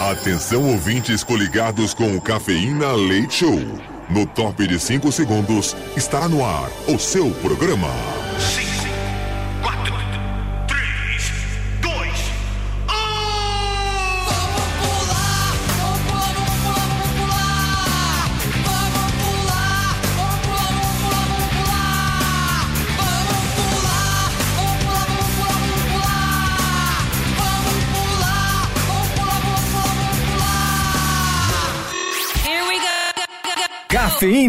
[0.00, 3.60] Atenção ouvintes coligados com o Cafeína Leite Show.
[4.08, 7.90] No top de 5 segundos estará no ar o seu programa.
[8.38, 8.69] 5,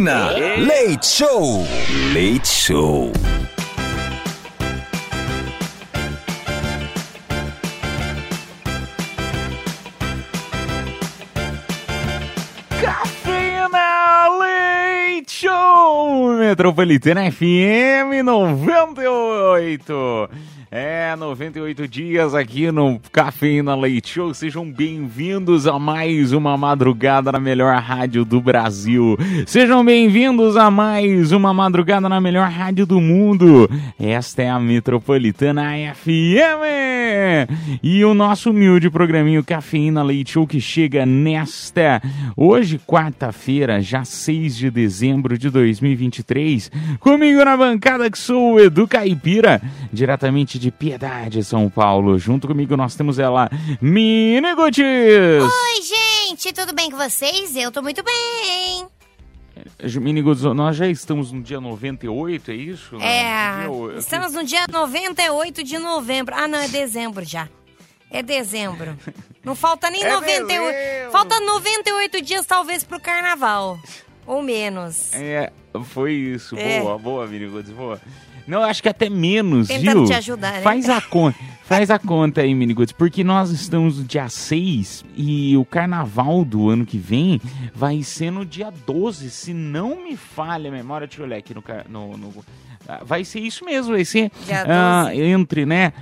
[0.01, 0.31] Cafeína.
[0.57, 1.63] Leite Show.
[2.13, 3.11] Leite Show.
[13.01, 20.29] Cafeína Leite Show Metropolitana FM 98
[20.73, 24.33] É, 98 dias aqui no Cafeína Leite Show.
[24.33, 29.17] Sejam bem-vindos a mais uma madrugada na melhor rádio do Brasil.
[29.45, 33.69] Sejam bem-vindos a mais uma madrugada na melhor rádio do mundo.
[33.99, 36.63] Esta é a Metropolitana FM
[37.83, 42.01] E o nosso humilde programinho Cafeína Leite Show que chega nesta
[42.37, 46.71] hoje, quarta-feira, já 6 de dezembro de 2023.
[46.97, 49.61] Comigo na bancada que sou o Edu Caipira,
[49.91, 52.19] diretamente de Piedade, São Paulo.
[52.19, 53.49] Junto comigo nós temos ela,
[53.81, 54.83] Mini Gutis.
[54.83, 57.55] Oi, gente, tudo bem com vocês?
[57.55, 58.85] Eu tô muito bem.
[59.99, 62.95] Mini Gutis, nós já estamos no dia 98, é isso?
[63.01, 63.65] É,
[63.97, 66.35] estamos no dia 98 de novembro.
[66.37, 67.49] Ah, não, é dezembro já.
[68.11, 68.95] É dezembro.
[69.43, 70.47] Não falta nem É 98.
[70.47, 71.11] dezembro.
[71.11, 73.79] Falta 98 dias, talvez, pro carnaval.
[74.27, 75.11] Ou menos.
[75.13, 75.51] É,
[75.85, 76.55] foi isso.
[76.55, 76.81] É.
[76.81, 77.99] Boa, boa, Mini Gutis, boa.
[78.47, 80.05] Não, acho que até menos, Tentando viu?
[80.07, 80.61] te ajudar, né?
[80.61, 81.37] Faz a conta.
[81.63, 86.69] Faz a conta aí, Miniguts, porque nós estamos no dia 6 e o carnaval do
[86.69, 87.39] ano que vem
[87.73, 91.53] vai ser no dia 12, se não me falha a memória, deixa eu olhar aqui
[91.53, 91.63] no...
[91.87, 92.45] no, no-
[92.89, 95.21] ah, vai ser isso mesmo, vai ser 12.
[95.21, 95.93] entre, né,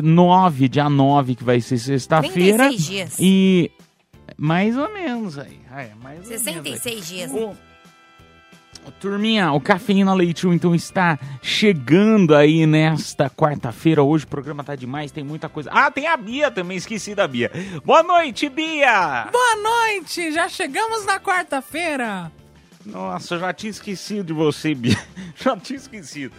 [0.00, 2.68] 9, dia 9, que vai ser sexta-feira.
[2.68, 3.16] 36 dias.
[3.18, 3.70] E
[4.36, 5.58] mais ou menos aí.
[5.74, 6.54] É, mais ou menos aí.
[6.54, 7.32] 66 dias.
[7.32, 7.52] Ô,
[8.92, 14.02] Turminha, o Cafeína Leite então está chegando aí nesta quarta-feira.
[14.02, 15.70] Hoje o programa tá demais, tem muita coisa.
[15.72, 17.50] Ah, tem a Bia também, esqueci da Bia.
[17.84, 19.28] Boa noite, Bia!
[19.30, 20.32] Boa noite!
[20.32, 22.30] Já chegamos na quarta-feira!
[22.86, 24.96] Nossa, já tinha esquecido de você, Bia.
[25.42, 26.32] Já tinha esquecido.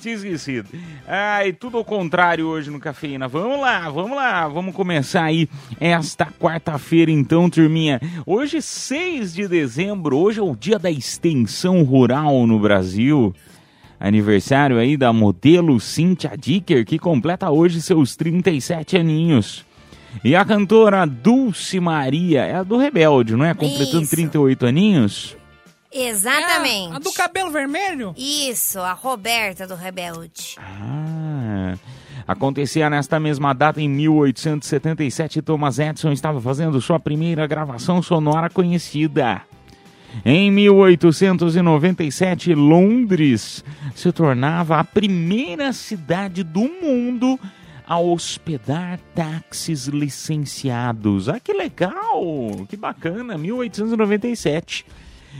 [0.00, 0.68] Tinha esquecido.
[1.08, 3.26] Ai, tudo ao contrário hoje no Cafeína.
[3.26, 4.46] Vamos lá, vamos lá.
[4.46, 5.48] Vamos começar aí
[5.80, 8.00] esta quarta-feira, então, turminha.
[8.24, 13.34] Hoje, 6 de dezembro, hoje é o dia da extensão rural no Brasil.
[13.98, 19.64] Aniversário aí da modelo Cynthia Dicker, que completa hoje seus 37 aninhos.
[20.22, 23.52] E a cantora Dulce Maria, é a do Rebelde, não é?
[23.52, 24.10] Completando Isso.
[24.10, 25.36] 38 aninhos.
[25.94, 26.92] Exatamente.
[26.92, 28.14] É a do cabelo vermelho?
[28.18, 30.56] Isso, a Roberta do Rebelde.
[30.58, 31.76] Ah,
[32.26, 39.42] acontecia nesta mesma data em 1877, Thomas Edison estava fazendo sua primeira gravação sonora conhecida.
[40.24, 47.38] Em 1897, Londres se tornava a primeira cidade do mundo
[47.86, 51.28] a hospedar táxis licenciados.
[51.28, 52.22] Ah, que legal!
[52.68, 53.36] Que bacana!
[53.36, 54.86] 1897.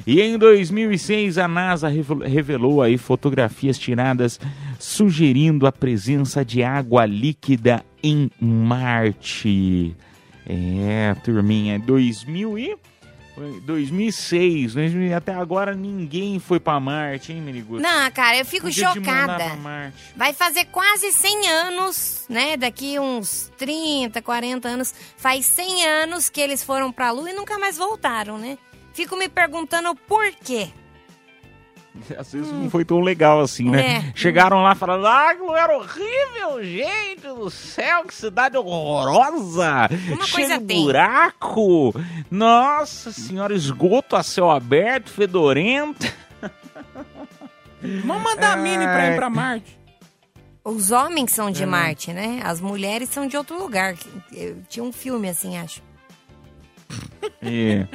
[0.06, 4.38] E em 2006 a NASA revel- revelou aí fotografias tiradas
[4.78, 9.96] sugerindo a presença de água líquida em Marte.
[10.46, 12.76] É, turminha, 2000 e
[13.34, 17.82] foi 2006, 2000 até agora ninguém foi pra Marte, hein, Miniguto?
[17.82, 19.36] Não, cara, eu fico Podia chocada.
[19.42, 19.96] pra Marte.
[20.14, 22.56] Vai fazer quase 100 anos, né?
[22.58, 24.94] Daqui uns 30, 40 anos.
[25.16, 28.58] Faz 100 anos que eles foram pra Lua e nunca mais voltaram, né?
[28.94, 30.68] Fico me perguntando por quê.
[32.18, 33.98] Às vezes não foi tão legal assim, né?
[34.08, 34.12] É.
[34.16, 39.88] Chegaram lá falando, ah, era horrível, gente do céu, que cidade horrorosa!
[40.08, 40.82] Uma cheio coisa de tem.
[40.82, 41.94] buraco!
[42.30, 46.12] Nossa senhora, esgoto a céu aberto, fedorento.
[48.04, 49.78] Vamos mandar a Mini pra ir pra Marte.
[50.64, 51.52] Os homens são É.
[51.52, 52.40] de Marte, né?
[52.42, 53.94] As mulheres são de outro lugar.
[54.32, 55.82] Eu- Tinha um filme assim, acho.
[57.42, 57.86] É,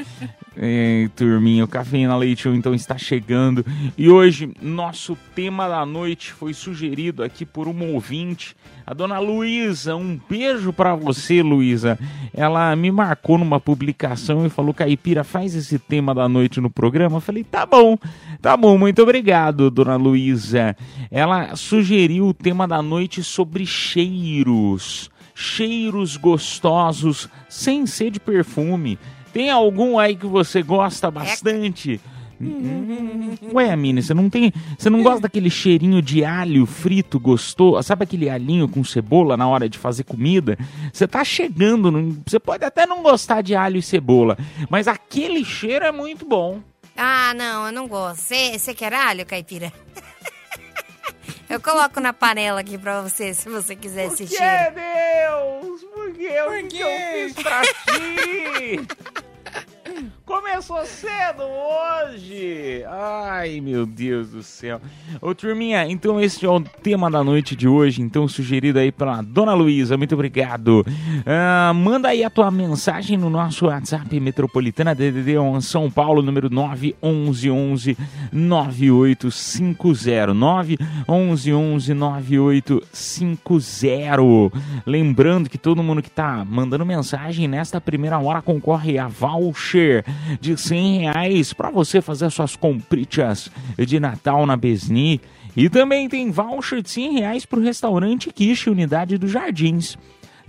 [0.61, 3.65] é, turminha, o Cafeína Leite então está chegando.
[3.97, 9.95] E hoje, nosso tema da noite foi sugerido aqui por uma ouvinte, a dona Luísa.
[9.95, 11.97] Um beijo pra você, Luísa.
[12.33, 17.17] Ela me marcou numa publicação e falou: Caipira, faz esse tema da noite no programa.
[17.17, 17.97] Eu falei: tá bom,
[18.41, 20.75] tá bom, muito obrigado, dona Luísa.
[21.09, 25.09] Ela sugeriu o tema da noite sobre cheiros
[25.39, 28.99] cheiros gostosos sem ser de perfume.
[29.33, 31.99] Tem algum aí que você gosta bastante?
[32.41, 34.53] Hum, Ué, Mini, você não tem.
[34.77, 37.83] Você não gosta daquele cheirinho de alho frito gostoso?
[37.83, 40.57] Sabe aquele alhinho com cebola na hora de fazer comida?
[40.93, 41.91] Você tá chegando.
[41.91, 44.37] no- Você pode até não gostar de alho e cebola,
[44.69, 46.61] mas aquele cheiro é muito bom.
[46.95, 48.21] Ah, não, eu não gosto.
[48.33, 49.71] Você quer alho, caipira?
[51.49, 54.75] eu coloco na panela aqui pra você, se você quiser esse cheiro.
[54.75, 55.81] Deus?
[55.93, 56.41] Por que?
[56.41, 56.87] O que, eu
[57.27, 58.87] fiz pra ti?
[60.59, 62.83] Começou cedo hoje.
[62.85, 64.81] Ai, meu Deus do céu.
[65.21, 69.21] Ô, turminha, então esse é o tema da noite de hoje, então sugerido aí pela
[69.21, 69.95] Dona Luísa.
[69.95, 70.85] Muito obrigado.
[71.25, 76.49] Ah, manda aí a tua mensagem no nosso WhatsApp Metropolitana DDD 1 São Paulo, número
[76.49, 77.97] 911
[78.33, 84.19] 9850 911 9850.
[84.85, 90.03] Lembrando que todo mundo que tá mandando mensagem nesta primeira hora concorre a voucher
[90.41, 95.19] de 100 reais para você fazer suas compritas de Natal na Besni.
[95.55, 99.97] E também tem voucher de 100 reais para o restaurante Quiche, unidade dos Jardins.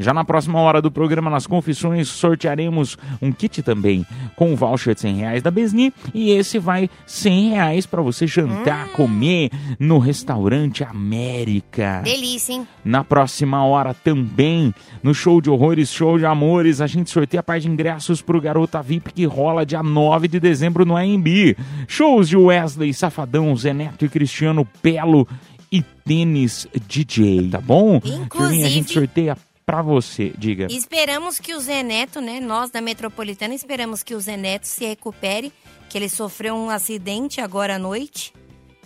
[0.00, 4.05] Já na próxima hora do programa Nas Confissões, sortearemos um kit também
[4.35, 5.93] com um voucher de 100 reais da Besni.
[6.14, 12.00] E esse vai 100 reais para você jantar, comer no restaurante América.
[12.02, 12.67] Delícia, hein?
[12.82, 17.43] Na próxima hora também, no show de horrores, show de amores, a gente sorteia a
[17.43, 21.55] parte de ingressos pro Garota VIP que rola dia 9 de dezembro no AMB.
[21.87, 25.29] Shows de Wesley, Safadão, Zé Neto e Cristiano Pelo
[25.70, 28.00] e Tênis DJ, tá bom?
[28.00, 29.37] Turminha, a gente Inclusive- sorteia
[29.71, 30.67] pra você, diga.
[30.71, 32.41] Esperamos que o Zé Neto, né?
[32.41, 35.53] Nós da Metropolitana esperamos que o Zé Neto se recupere,
[35.89, 38.33] que ele sofreu um acidente agora à noite.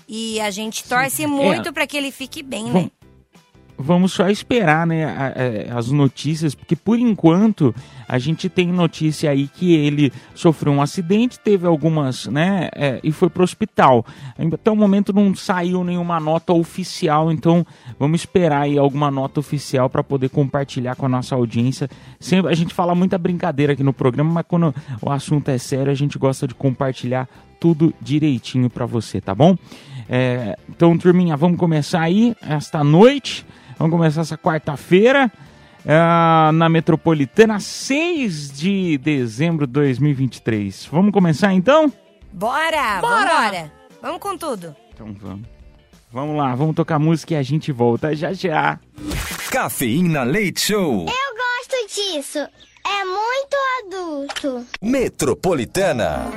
[0.07, 2.71] E a gente torce muito pra que ele fique bem, né?
[2.73, 2.91] Bom,
[3.77, 7.75] Vamos só esperar, né, a- as notícias, porque por enquanto
[8.09, 13.12] a gente tem notícia aí que ele sofreu um acidente, teve algumas, né, é, e
[13.12, 14.05] foi pro hospital.
[14.53, 17.67] Até o momento não saiu nenhuma nota oficial, então
[17.99, 21.89] vamos esperar aí alguma nota oficial para poder compartilhar com a nossa audiência.
[22.19, 25.91] Sempre a gente fala muita brincadeira aqui no programa, mas quando o assunto é sério,
[25.91, 27.29] a gente gosta de compartilhar
[27.59, 29.57] tudo direitinho para você, tá bom?
[30.09, 33.47] É, então, turminha, vamos começar aí esta noite.
[33.79, 35.33] Vamos começar essa quarta-feira
[35.87, 40.89] ah, na Metropolitana, 6 de dezembro de 2023.
[40.91, 41.93] Vamos começar então?
[42.33, 43.01] Bora!
[43.01, 43.35] Bora!
[43.35, 43.73] Vambora!
[44.03, 44.75] Vamos com tudo!
[44.93, 45.47] Então vamos.
[46.13, 48.79] Vamos lá, vamos tocar música e a gente volta já já.
[49.51, 51.07] Cafeína Leite Show.
[51.07, 52.39] Eu gosto disso.
[52.39, 54.67] É muito adulto.
[54.81, 56.31] Metropolitana.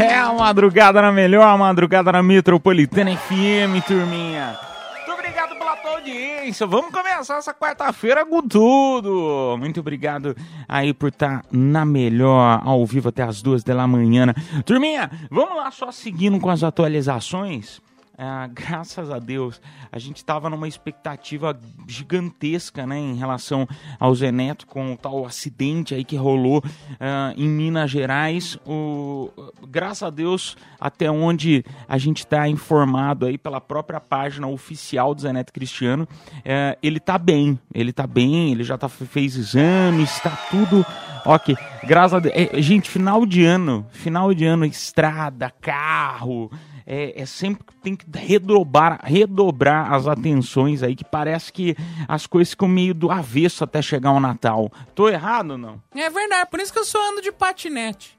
[0.00, 4.56] É a madrugada na melhor, a madrugada na Metropolitana FM, turminha.
[4.94, 6.64] Muito obrigado pela tua audiência.
[6.68, 9.56] Vamos começar essa quarta-feira com tudo.
[9.58, 10.36] Muito obrigado
[10.68, 14.32] aí por estar na melhor, ao vivo até as duas da manhã.
[14.64, 17.80] Turminha, vamos lá só seguindo com as atualizações.
[18.20, 19.60] Ah, graças a Deus,
[19.92, 21.56] a gente estava numa expectativa
[21.86, 23.64] gigantesca, né, em relação
[23.96, 26.60] ao Zé Neto com o tal acidente aí que rolou
[26.98, 28.58] ah, em Minas Gerais.
[28.66, 29.30] O,
[29.68, 35.20] graças a Deus, até onde a gente está informado aí pela própria página oficial do
[35.20, 36.08] Zé Neto Cristiano,
[36.44, 40.84] eh, ele tá bem, ele tá bem, ele já tá, fez exames, tá tudo
[41.24, 41.56] ok.
[41.84, 46.50] Graças a Deus, é, gente, final de ano, final de ano, estrada, carro,
[46.90, 51.76] é, é sempre que tem que redobrar, redobrar as atenções aí, que parece que
[52.08, 54.72] as coisas ficam meio do avesso até chegar o Natal.
[54.94, 55.82] Tô errado ou não?
[55.94, 58.18] É verdade, por isso que eu só ando de patinete.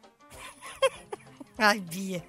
[1.58, 2.24] Ai, Bia.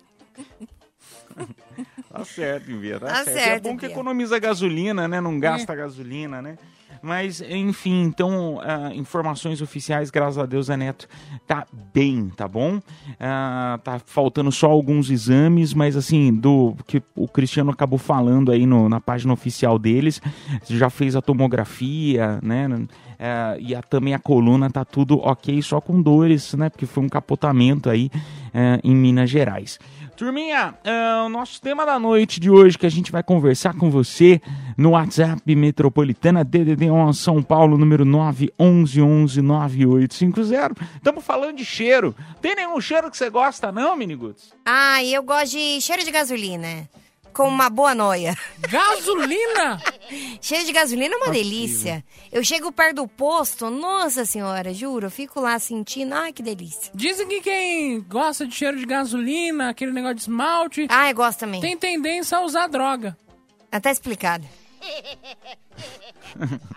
[2.11, 3.29] Tá certo, Bia, tá, Tá certo.
[3.29, 3.95] é certo, bom que Bia.
[3.95, 5.21] economiza gasolina, né?
[5.21, 6.57] Não gasta gasolina, né?
[7.03, 11.09] Mas, enfim, então, ah, informações oficiais, graças a Deus, a Neto
[11.47, 12.79] tá bem, tá bom?
[13.19, 18.67] Ah, tá faltando só alguns exames, mas assim, do que o Cristiano acabou falando aí
[18.67, 20.21] no- na página oficial deles,
[20.69, 22.69] já fez a tomografia, né?
[23.19, 26.69] Ah, e a- também a coluna tá tudo ok, só com dores, né?
[26.71, 28.11] Porque foi um capotamento aí
[28.53, 29.79] ah, em Minas Gerais.
[30.21, 33.91] Turminha, ah, o nosso tema da noite de hoje que a gente vai conversar com
[33.91, 34.39] você
[34.77, 40.77] no WhatsApp Metropolitana DDD 1 São Paulo, número 911-9850.
[40.97, 42.15] Estamos falando de cheiro.
[42.39, 44.53] Tem nenhum cheiro que você gosta não, Miniguts?
[44.67, 46.87] Ah, eu gosto de cheiro de gasolina.
[47.33, 48.37] Com uma boa noia.
[48.69, 49.81] Gasolina?
[50.41, 52.05] Cheio de gasolina é uma delícia.
[52.33, 56.91] Eu chego perto do posto, nossa senhora, juro, eu fico lá sentindo, ai que delícia.
[56.95, 61.61] Dizem que quem gosta de cheiro de gasolina, aquele negócio de esmalte, Ai, gosto também.
[61.61, 63.17] tem tendência a usar droga.
[63.71, 64.45] Até explicado.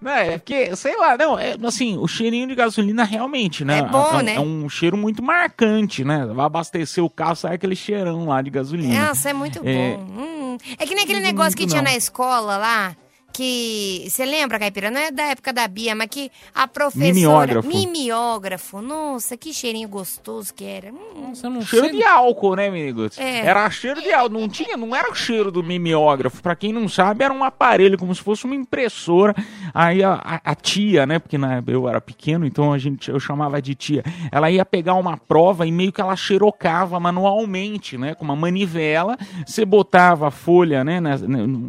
[0.00, 3.80] Não, é porque, sei lá, não, é, assim, o cheirinho de gasolina realmente, né?
[3.80, 4.34] É bom, é, né?
[4.36, 6.24] É um cheiro muito marcante, né?
[6.26, 9.08] Vai abastecer o carro, sai aquele cheirão lá de gasolina.
[9.08, 9.96] Nossa, é muito É.
[9.96, 10.02] bom.
[10.04, 10.58] Hum.
[10.78, 11.90] É que nem aquele Não negócio que tinha não.
[11.90, 12.96] na escola lá.
[13.40, 14.04] Que.
[14.06, 14.90] Você lembra, Caipira?
[14.90, 17.14] Não é da época da Bia, mas que a professora.
[17.14, 17.68] Mimeógrafo.
[17.68, 18.82] Mimeógrafo.
[18.82, 20.92] Nossa, que cheirinho gostoso que era.
[20.92, 21.32] Hum.
[21.44, 21.96] Não Cheiro sei.
[21.96, 23.18] de álcool, né, amigos?
[23.18, 23.46] É.
[23.46, 24.38] Era cheiro de álcool.
[24.38, 26.42] Não tinha, não era o cheiro do mimeógrafo.
[26.42, 29.34] Pra quem não sabe, era um aparelho, como se fosse uma impressora.
[29.72, 31.18] Aí a, a- a tia, né?
[31.18, 34.04] Porque na, eu era pequeno, então a gente, eu chamava de tia.
[34.30, 38.14] Ela ia pegar uma prova e meio que ela xerocava manualmente, né?
[38.14, 39.16] Com uma manivela.
[39.46, 41.00] Você botava a folha, né?
[41.00, 41.16] né,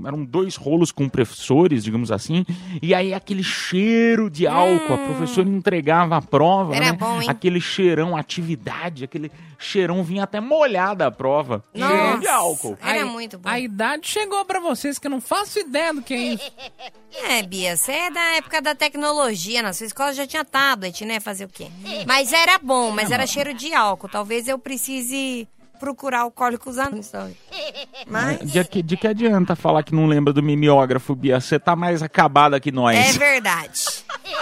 [0.05, 0.91] eram dois rolos
[1.61, 2.45] compressores, digamos assim.
[2.81, 4.93] E aí aquele cheiro de álcool.
[4.93, 6.75] A professora entregava a prova, Hum.
[6.75, 6.93] Era né?
[6.93, 7.29] bom, hein?
[7.29, 11.63] Aquele cheirão, atividade, aquele cheirão vinha até molhada a prova.
[11.75, 12.77] Cheirão de álcool.
[12.81, 13.47] Era A- muito bom.
[13.49, 16.51] A idade chegou pra vocês que eu não faço ideia do que é isso.
[17.27, 19.61] É, Bia, você é da época da tecnologia.
[19.61, 21.19] Na sua escola já tinha tablet, né?
[21.19, 21.67] Fazer o quê?
[22.07, 24.07] Mas era bom, mas era cheiro de álcool.
[24.07, 25.45] Talvez eu precise
[25.81, 27.11] procurar alcoólicos anônimos.
[28.07, 28.39] Mas.
[28.51, 31.41] De que, de que adianta falar que não lembra do mimeógrafo, Bia?
[31.41, 32.95] Você tá mais acabada que nós.
[32.97, 33.81] É verdade.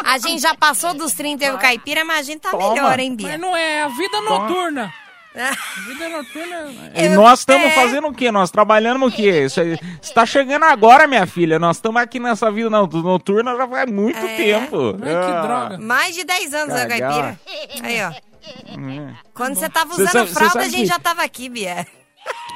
[0.04, 2.74] A gente já passou dos 30 e o caipira, mas a gente tá Toma.
[2.74, 3.38] melhor, hein, Mas Bia?
[3.38, 4.94] não é a vida noturna.
[5.36, 6.92] A vida noturna.
[6.96, 7.70] E Eu- nós estamos é.
[7.70, 8.32] fazendo o quê?
[8.32, 9.46] Nós trabalhando o quê?
[9.46, 11.60] Isso aí- Você tá chegando agora, minha filha.
[11.60, 14.36] Nós estamos aqui nessa vida no- noturna já faz muito É.
[14.36, 14.98] tempo.
[15.02, 15.42] Ai, que Ah.
[15.42, 15.78] droga.
[15.78, 17.00] Mais de 10 anos, né, Cagar.
[17.00, 17.40] caipira?
[17.84, 18.29] Aí, ó.
[18.44, 19.14] É.
[19.34, 21.86] Quando você tava usando sabe- fralda, a gente que- já tava aqui, Bia.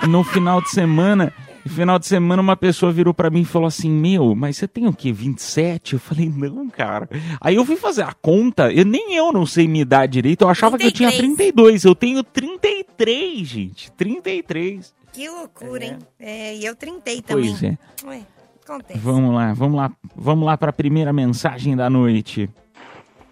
[0.08, 1.34] no final de semana,
[1.66, 4.68] no final de semana, uma pessoa virou pra mim e falou assim: Meu, mas você
[4.68, 5.12] tem o quê?
[5.12, 5.94] 27?
[5.94, 7.10] Eu falei, não, cara.
[7.42, 10.50] Aí eu fui fazer a conta, eu, nem eu não sei me idade direito, eu
[10.50, 11.38] achava que eu tinha 33.
[11.38, 11.84] 32.
[11.86, 13.92] Eu tenho 33, gente.
[13.94, 14.94] 33.
[15.12, 15.98] Que loucura, hein?
[16.20, 17.50] É, e eu trintei também.
[17.52, 17.78] Pois é.
[18.06, 18.22] Ué,
[18.68, 19.00] acontece.
[19.00, 22.50] Vamos lá, vamos lá, vamos lá pra primeira mensagem da noite.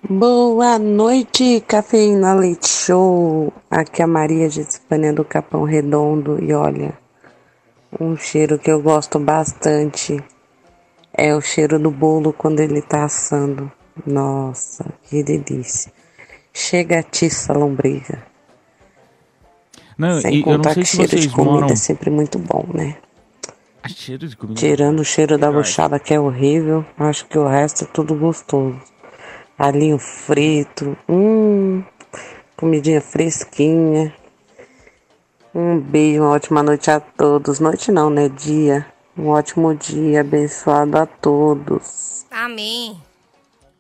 [0.10, 3.54] Boa noite, Cafeína Leite Show.
[3.70, 6.44] Aqui é a Maria de Espanha do Capão Redondo.
[6.44, 6.98] E olha,
[8.00, 10.22] um cheiro que eu gosto bastante
[11.14, 13.72] é o cheiro do bolo quando ele tá assando.
[14.06, 15.94] Nossa, que delícia.
[16.52, 18.24] Chega a tiça lombriga.
[19.98, 21.68] Não, Sem e contar que se cheiro de comida moram.
[21.68, 22.98] é sempre muito bom, né?
[23.84, 24.60] Ah, cheiro de comida.
[24.60, 28.80] Tirando o cheiro da buchada que é horrível, acho que o resto é tudo gostoso.
[29.62, 31.84] Alinho frito, hum,
[32.58, 34.12] comidinha fresquinha.
[35.54, 37.60] Um beijo, uma ótima noite a todos.
[37.60, 38.28] Noite não, né?
[38.28, 38.88] Dia.
[39.16, 42.26] Um ótimo dia, abençoado a todos.
[42.32, 43.00] Amém.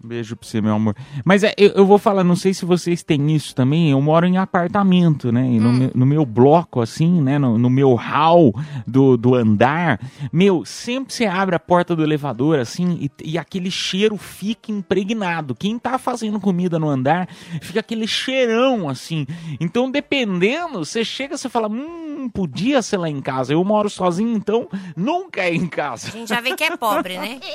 [0.04, 0.96] Beijo pra você, meu amor.
[1.24, 3.92] Mas é, eu, eu vou falar, não sei se vocês têm isso também.
[3.92, 5.44] Eu moro em apartamento, né?
[5.44, 7.38] No, meu, no meu bloco, assim, né?
[7.38, 8.52] No, no meu hall
[8.88, 10.00] do, do andar.
[10.34, 15.54] Meu, sempre você abre a porta do elevador, assim, e, e aquele cheiro fica impregnado.
[15.54, 17.28] Quem tá fazendo comida no andar,
[17.62, 19.28] fica aquele cheirão, assim.
[19.60, 23.54] Então, dependendo, você chega, você fala, hum, podia ser lá em casa.
[23.54, 26.08] Eu moro sozinho, então nunca é em casa.
[26.08, 27.40] A gente já vê que é pobre, né?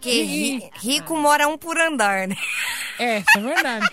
[0.00, 2.36] Que ri- rico mora um por andar, né?
[2.98, 3.90] É, isso é verdade.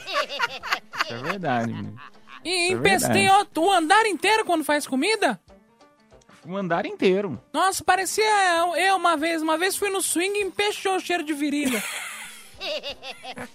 [1.03, 1.99] Isso é verdade, menino.
[2.45, 3.49] E Isso é empestei verdade.
[3.55, 5.39] o, o andar inteiro quando faz comida?
[6.45, 7.41] O andar inteiro.
[7.53, 8.23] Nossa, parecia
[8.57, 9.41] eu, eu uma vez.
[9.41, 11.81] Uma vez fui no swing e empechou o cheiro de virilha.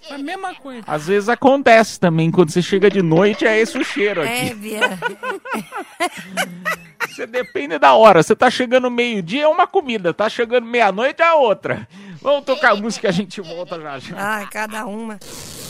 [0.09, 0.83] É a mesma coisa.
[0.87, 4.53] Às vezes acontece também, quando você chega de noite, é esse o cheiro É, aqui.
[4.55, 4.79] Bia.
[7.19, 8.23] Você depende da hora.
[8.23, 10.13] Você tá chegando meio-dia, é uma comida.
[10.13, 11.85] Tá chegando meia-noite, é outra.
[12.21, 14.15] Vamos tocar música e a gente volta já já.
[14.17, 15.19] Ah, cada uma.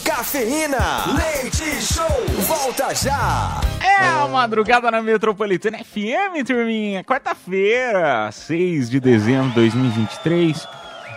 [0.06, 2.06] Cafeína, leite show,
[2.42, 3.62] volta já.
[3.82, 7.04] É a madrugada na Metropolitana FM, turminha.
[7.04, 10.68] Quarta-feira, 6 de dezembro de 2023.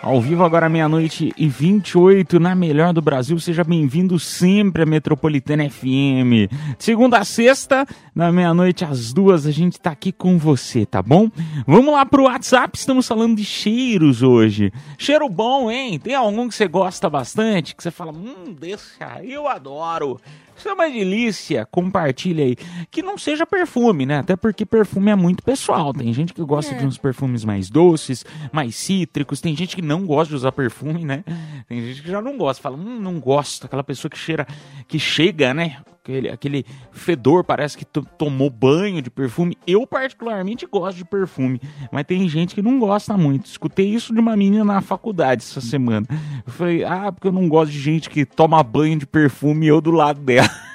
[0.02, 3.38] Ao vivo agora meia-noite e 28 na melhor do Brasil.
[3.38, 6.50] Seja bem-vindo sempre à Metropolitana FM.
[6.76, 11.30] Segunda a sexta, na meia-noite às duas, a gente tá aqui com você, tá bom?
[11.68, 14.72] Vamos lá pro WhatsApp, estamos falando de cheiros hoje.
[14.98, 16.00] Cheiro bom, hein?
[16.00, 17.76] Tem algum que você gosta bastante?
[17.76, 20.20] Que você fala, hum, desse aí eu adoro.
[20.62, 22.56] Se é uma delícia, compartilha aí.
[22.90, 24.18] Que não seja perfume, né?
[24.18, 25.92] Até porque perfume é muito pessoal.
[25.92, 26.78] Tem gente que gosta É.
[26.78, 29.40] de uns perfumes mais doces, mais cítricos.
[29.40, 31.24] Tem gente que não gosta de usar perfume, né?
[31.68, 32.62] Tem gente que já não gosta.
[32.62, 33.66] Fala, hum, não gosto.
[33.66, 34.46] Aquela pessoa que cheira,
[34.86, 35.78] que chega, né?
[36.04, 39.56] Aquele, aquele fedor, parece que to- tomou banho de perfume.
[39.64, 41.60] Eu, particularmente, gosto de perfume.
[41.92, 43.46] Mas tem gente que não gosta muito.
[43.46, 46.04] Escutei isso de uma menina na faculdade essa semana.
[46.44, 49.68] Eu falei, ah, porque eu não gosto de gente que toma banho de perfume e
[49.68, 50.50] eu do lado dela.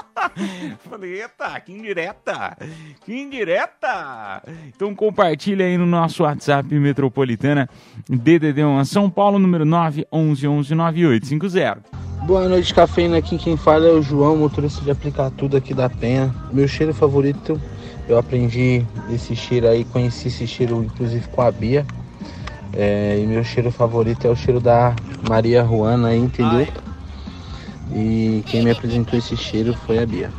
[0.88, 2.56] Falei, eita, que indireta!
[3.04, 4.42] Que indireta!
[4.68, 7.68] Então compartilha aí no nosso WhatsApp Metropolitana
[8.10, 11.78] DDD1 São Paulo, número 911-9850.
[12.26, 13.18] Boa noite, cafeína.
[13.18, 16.32] Aqui quem fala é o João, motorista de aplicar tudo aqui da Penha.
[16.52, 17.60] Meu cheiro favorito,
[18.08, 21.84] eu aprendi esse cheiro aí, conheci esse cheiro inclusive com a Bia.
[22.74, 24.94] É, e meu cheiro favorito é o cheiro da
[25.28, 26.66] Maria Juana aí, entendeu?
[27.94, 30.32] E quem me apresentou esse cheiro foi a Bia.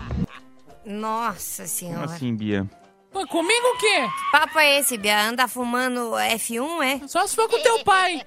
[0.85, 2.01] Nossa senhora.
[2.03, 2.69] Como assim, Bia?
[3.11, 4.01] Pô, comigo o quê?
[4.07, 5.29] Que papo é esse, Bia?
[5.29, 7.07] Anda fumando F1, é?
[7.07, 8.21] Só se for com teu pai.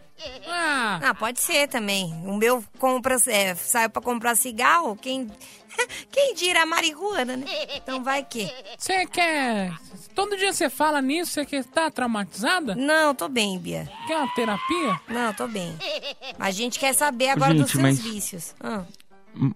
[0.49, 2.13] Ah, Ah, pode ser também.
[2.25, 5.31] O meu compra, é, saiu pra comprar cigarro, quem,
[6.11, 7.47] quem dira a marihuana, né?
[7.77, 8.49] Então vai que.
[8.79, 9.73] você quer...
[10.15, 12.75] Todo dia você fala nisso, você quer tá traumatizada?
[12.75, 13.91] Não, tô bem, Bia.
[14.07, 15.01] Quer uma terapia?
[15.09, 15.77] Não, tô bem.
[16.39, 18.55] A gente quer saber agora Gente, dos seus mas- vícios.
[18.61, 18.85] Ah.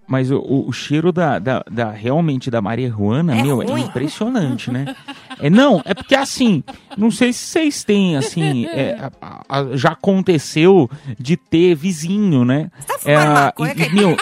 [0.07, 3.81] Mas o, o- cheiro da, da, da- realmente da Maria Juana, É meu, é ruim?
[3.83, 4.95] impressionante, né?
[5.43, 6.63] É, não, é porque assim,
[6.95, 12.69] não sei se vocês têm, assim, é, a- a- já aconteceu de ter vizinho, né?
[12.85, 14.15] tá fumando É, e- e, meu,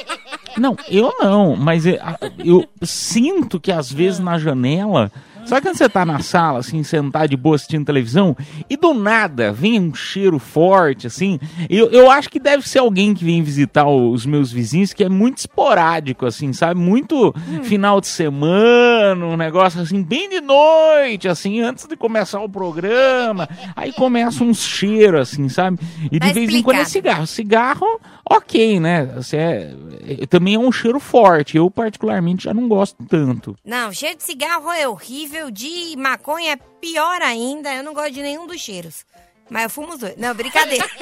[0.56, 2.00] não, eu não, mas é,
[2.38, 5.12] eu sinto que às vezes na janela.
[5.46, 8.36] Sabe quando você tá na sala, assim, sentado de boa assistindo televisão,
[8.68, 11.38] e do nada vem um cheiro forte, assim?
[11.68, 15.08] Eu, eu acho que deve ser alguém que vem visitar os meus vizinhos, que é
[15.08, 16.80] muito esporádico, assim, sabe?
[16.80, 17.32] Muito
[17.62, 23.48] final de semana, um negócio assim, bem de noite, assim, antes de começar o programa.
[23.76, 25.78] Aí começa uns cheiros, assim, sabe?
[26.10, 27.26] E de Tá vez em quando é cigarro.
[27.26, 29.04] Cigarro, ok, né?
[29.16, 29.74] Você é-
[30.22, 31.56] é- também é um cheiro forte.
[31.56, 33.54] Eu, particularmente, já não gosto tanto.
[33.64, 37.74] Não, cheiro de cigarro é horrível, de maconha é pior ainda.
[37.74, 39.04] Eu não gosto de nenhum dos cheiros.
[39.50, 40.16] Mas eu fumo os dois.
[40.16, 40.86] Não, brincadeira.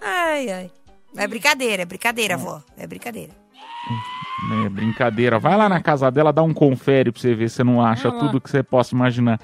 [0.00, 0.70] ai, ai.
[1.16, 2.62] É brincadeira, é brincadeira, vó.
[2.76, 3.32] É brincadeira.
[4.64, 5.38] É brincadeira.
[5.38, 8.08] Vai lá na casa dela, dá um confere pra você ver se você não acha
[8.08, 8.18] lá.
[8.18, 9.40] tudo que você possa imaginar.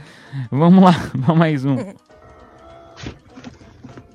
[0.51, 1.77] Vamos lá, vamos mais um.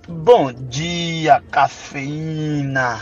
[0.08, 3.00] Bom dia, cafeína.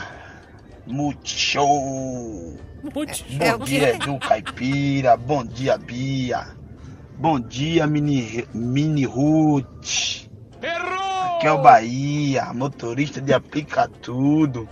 [0.86, 2.58] Multishow.
[2.92, 3.80] Putz, É Bom quê?
[3.80, 5.16] dia, Edu Caipira.
[5.16, 6.48] Bom dia, Bia.
[7.18, 10.28] Bom dia, Mini, mini Ruth.
[11.36, 14.68] Aqui é o Bahia, motorista de aplica tudo.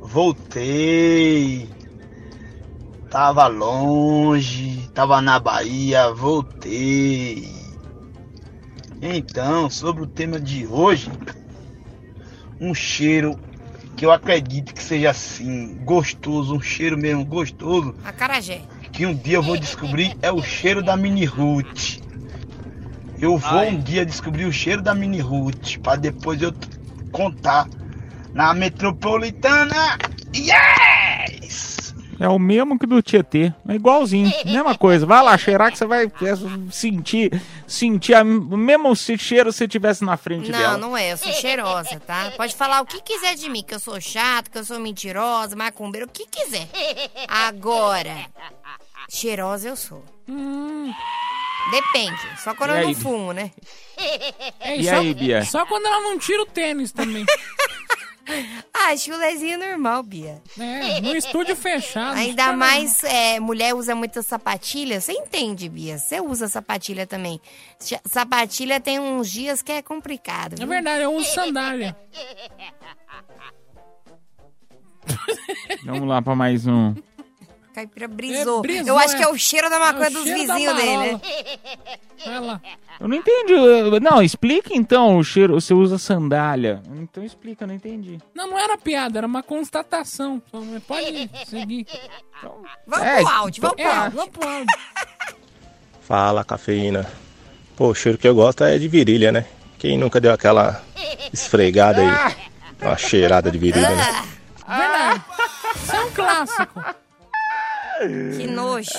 [0.00, 1.68] Voltei.
[3.08, 7.50] Tava longe, tava na Bahia, voltei.
[9.00, 11.10] Então, sobre o tema de hoje,
[12.60, 13.38] um cheiro
[14.02, 18.60] que eu acredito que seja assim, gostoso, um cheiro mesmo gostoso, Acarajé.
[18.90, 22.02] que um dia eu vou descobrir é o cheiro da Mini Root.
[23.20, 26.52] Eu vou um dia descobrir o cheiro da Mini Root, para depois eu
[27.12, 27.68] contar
[28.34, 29.96] na metropolitana.
[30.34, 31.81] Yes!
[32.22, 33.52] É o mesmo que do Tietê.
[33.68, 34.30] É igualzinho.
[34.46, 35.04] Mesma coisa.
[35.04, 36.10] Vai lá cheirar que você vai
[36.70, 40.78] sentir, sentir a- o mesmo cheiro se você estivesse na frente Não, dela.
[40.78, 41.12] não é.
[41.12, 42.32] Eu sou cheirosa, tá?
[42.36, 45.56] Pode falar o que quiser de mim, que eu sou chata, que eu sou mentirosa,
[45.56, 46.68] macumbeira, o que quiser.
[47.26, 48.14] Agora,
[49.10, 50.04] cheirosa eu sou.
[51.72, 52.20] Depende.
[52.42, 52.86] Só quando E eu aí?
[52.86, 53.50] não fumo, né?
[54.60, 55.44] É, E só, aí, Bia?
[55.44, 57.24] Só quando ela não tira o tênis também.
[58.84, 60.42] Ah, chulezinho normal, Bia.
[60.58, 62.16] É, no estúdio fechado.
[62.16, 65.00] Ainda mais é, mulher usa muita sapatilha.
[65.00, 65.98] Você entende, Bia?
[65.98, 67.40] Você usa sapatilha também.
[68.04, 70.54] Sapatilha tem uns dias que é complicado.
[70.54, 70.66] É viu?
[70.66, 71.96] verdade, eu uso sandália.
[75.84, 76.94] Vamos lá pra mais um.
[77.74, 78.58] Caipira brisou.
[78.58, 79.18] É, brisou, eu acho é.
[79.18, 81.20] que é o cheiro da maconha É dos vizinhos dele, né?
[82.24, 82.60] Vai lá.
[83.00, 83.54] Eu não entendi.
[84.00, 85.54] Não, explica então o cheiro.
[85.60, 86.82] Você usa sandália.
[86.96, 88.18] Então explica, eu não entendi.
[88.34, 90.40] Não, não era piada, era uma constatação.
[90.86, 91.86] Pode seguir.
[92.86, 94.16] Vamos É, pro áudio, vamos pro É, áudio.
[94.18, 94.66] vamos pro áudio.
[96.02, 97.06] Fala, cafeína.
[97.76, 99.46] Pô, o cheiro que eu gosto é de virilha, né?
[99.78, 100.82] Quem nunca deu aquela
[101.32, 102.34] esfregada aí?
[102.80, 104.24] Uma cheirada de virilha, né?
[104.68, 105.22] Verdade.
[105.76, 106.84] Isso é um clássico.
[107.98, 108.90] Que nojo.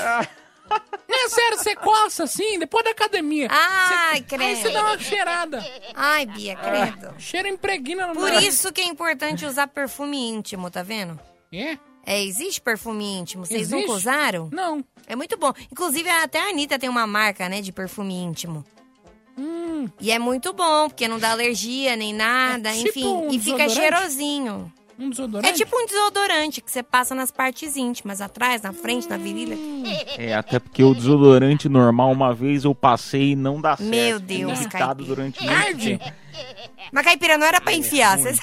[1.07, 3.47] Não é sério, você coça assim, depois da academia.
[3.51, 4.73] Ai, Você- Aí você credo.
[4.73, 5.65] dá uma cheirada.
[5.93, 7.13] Ai, Bia, credo.
[7.19, 11.19] Cheiro impregna no Por isso que é importante usar perfume íntimo, tá vendo?
[11.51, 11.77] É?
[12.05, 13.45] É, existe perfume íntimo.
[13.45, 13.75] Vocês Existe?
[13.81, 14.49] nunca usaram?
[14.51, 14.83] Não.
[15.07, 15.53] É muito bom.
[15.71, 18.65] Inclusive, até a Anitta tem uma marca, né, de perfume íntimo.
[19.37, 19.87] Hum.
[19.99, 23.05] E é muito bom, porque não dá alergia nem nada, É tipo enfim.
[23.07, 24.71] um e fica cheirosinho.
[24.99, 25.49] Um desodorante?
[25.49, 29.57] É tipo um desodorante que você passa nas partes íntimas, atrás, na frente, na virilha.
[30.17, 33.89] É, até porque o desodorante normal, uma vez eu passei e não dá certo.
[33.89, 35.07] Meu Deus, irritado Caipira.
[35.07, 35.97] durante muito Arde.
[35.97, 36.13] tempo.
[36.91, 38.23] Mas caipira não era pra enfiar, ruim.
[38.23, 38.39] vocês...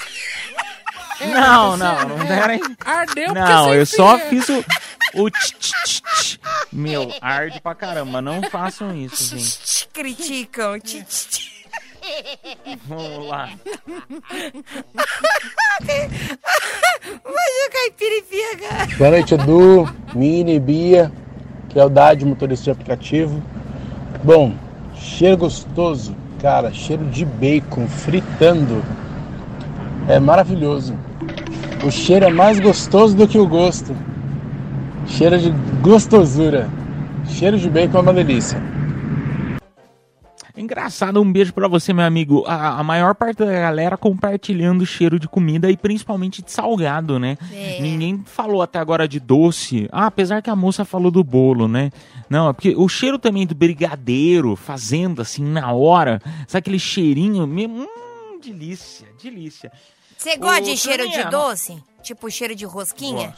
[1.20, 2.58] Não, não, não era.
[2.84, 4.64] Ardeu Não, eu só fiz o.
[5.12, 6.38] O tch, tch, tch, tch.
[6.72, 8.22] Meu, arde pra caramba.
[8.22, 9.88] Não façam isso, gente.
[9.92, 10.78] Criticam.
[10.80, 11.59] Tch, tch, tch.
[12.86, 13.50] Vamos lá.
[14.94, 15.06] Mas
[17.66, 18.86] o cara.
[18.98, 21.10] Boa noite, Edu, Mini, Bia,
[21.68, 23.42] que é o Dade, motorista de aplicativo.
[24.22, 24.52] Bom,
[24.94, 28.84] cheiro gostoso, cara, cheiro de bacon fritando.
[30.08, 30.94] É maravilhoso.
[31.84, 33.96] O cheiro é mais gostoso do que o gosto.
[35.06, 36.68] Cheiro de gostosura.
[37.28, 38.69] Cheiro de bacon é uma delícia.
[40.60, 42.44] Engraçado, um beijo pra você, meu amigo.
[42.46, 47.38] A, a maior parte da galera compartilhando cheiro de comida e principalmente de salgado, né?
[47.50, 47.80] É.
[47.80, 49.88] Ninguém falou até agora de doce.
[49.90, 51.90] Ah, apesar que a moça falou do bolo, né?
[52.28, 57.46] Não, é porque o cheiro também do brigadeiro, fazendo assim na hora, sabe aquele cheirinho?
[57.46, 57.84] mesmo?
[57.84, 59.72] Hum, delícia, delícia.
[60.16, 61.82] Você gosta de cheiro de doce?
[62.02, 63.34] Tipo cheiro de rosquinha?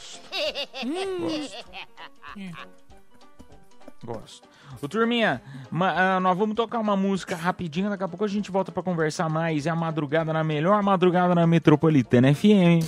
[4.03, 4.47] Gosto.
[4.81, 8.51] Ô, turminha, ma- ah, nós vamos tocar uma música rapidinho, daqui a pouco a gente
[8.51, 9.65] volta pra conversar mais.
[9.65, 12.83] É a madrugada na melhor madrugada na Metropolitana FM.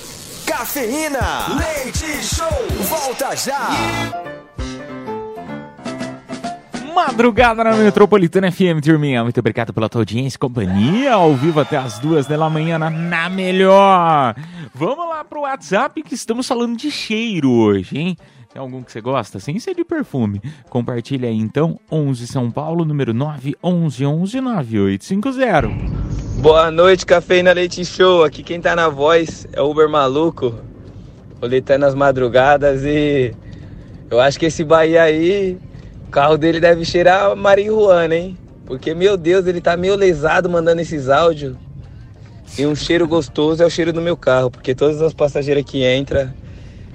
[0.45, 1.19] Cafeína,
[1.57, 2.47] leite show,
[2.87, 3.69] volta já.
[6.93, 9.21] Madrugada na Metropolitana FM, turminha.
[9.23, 11.13] Muito obrigado pela tua audiência e companhia.
[11.13, 14.33] Ao vivo até as duas da manhã na, na melhor.
[14.73, 18.17] Vamos lá pro WhatsApp que estamos falando de cheiro hoje, hein?
[18.55, 19.37] Tem algum que você gosta?
[19.37, 20.41] Sem ser de perfume.
[20.69, 21.77] Compartilha aí então.
[21.91, 25.67] 11 São Paulo, número 9 11 11 9850.
[26.41, 28.23] Boa noite, Cafeína Leite Show.
[28.23, 30.55] Aqui quem tá na voz é o Uber Maluco,
[31.41, 33.35] roletando nas madrugadas e
[34.09, 35.57] eu acho que esse Bahia aí,
[36.07, 38.37] o carro dele deve cheirar marihuana, hein?
[38.65, 41.57] Porque, meu Deus, ele tá meio lesado mandando esses áudios.
[42.57, 45.85] E um cheiro gostoso é o cheiro do meu carro, porque todas as passageiras que
[45.85, 46.31] entram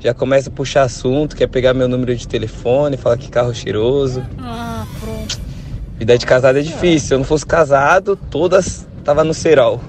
[0.00, 4.24] já começam a puxar assunto, quer pegar meu número de telefone, falar que carro cheiroso.
[4.38, 5.38] Ah, pronto.
[5.98, 7.08] Vida de casado é difícil.
[7.08, 9.80] Se eu não fosse casado, todas tava no cerol.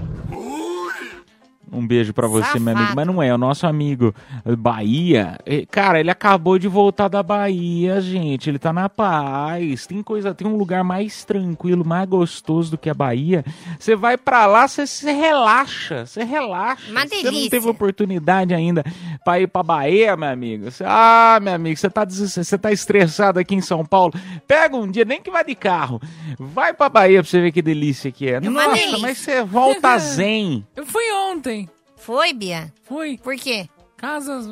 [1.71, 2.91] Um beijo pra você, meu amigo.
[2.95, 4.13] Mas não é, o nosso amigo
[4.45, 5.38] eh, Bahia.
[5.45, 8.49] eh, Cara, ele acabou de voltar da Bahia, gente.
[8.49, 9.88] Ele tá na paz.
[9.88, 13.45] Tem coisa, tem um lugar mais tranquilo, mais gostoso do que a Bahia.
[13.79, 16.05] Você vai pra lá, você se relaxa.
[16.05, 16.91] Você relaxa.
[16.91, 18.84] Uma Você não teve oportunidade ainda
[19.23, 20.71] pra ir pra Bahia, meu amigo.
[20.71, 24.13] Cê- ah, meu amigo, você tá, você tá estressado aqui em São Paulo.
[24.47, 26.01] Pega um dia, nem que vai de carro.
[26.38, 28.39] Vai pra Bahia pra você ver que delícia que é.
[28.39, 28.99] uma Nossa, delícia.
[28.99, 30.65] mas você volta zen.
[30.75, 31.61] Eu fui ontem.
[32.12, 32.74] Foi, Bia?
[32.84, 33.17] Fui.
[33.17, 33.69] Por quê?
[33.95, 34.45] Casas.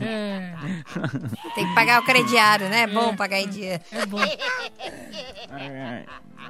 [0.00, 0.54] é.
[1.52, 2.82] Tem que pagar o crediário, né?
[2.82, 3.82] É bom pagar em dia.
[3.90, 4.18] É bom.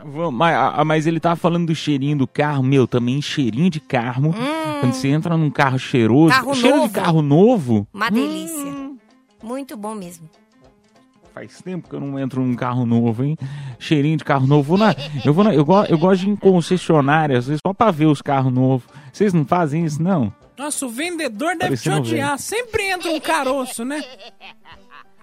[0.04, 3.80] Vamos, Mas, ah, mas ele tava falando do cheirinho do carro, meu, também cheirinho de
[3.80, 4.34] carro.
[4.80, 6.38] Quando você entra num carro cheiroso, Hum.
[6.38, 6.88] Carro cheiro novo.
[6.88, 7.88] de carro novo.
[7.94, 8.90] Uma delícia.
[9.42, 10.28] Muito bom mesmo.
[11.36, 13.36] Faz tempo que eu não entro num carro novo, hein?
[13.78, 14.62] Cheirinho de carro novo.
[14.74, 17.60] Vou na- eu, vou na- eu, go- eu gosto de ir em concessionária, às vezes,
[17.64, 18.88] só pra ver os carros novos.
[19.12, 20.32] Vocês não fazem isso, não?
[20.56, 22.38] Nossa, o vendedor deve te Parecendo odiar.
[22.38, 24.02] Sempre entra um caroço, né?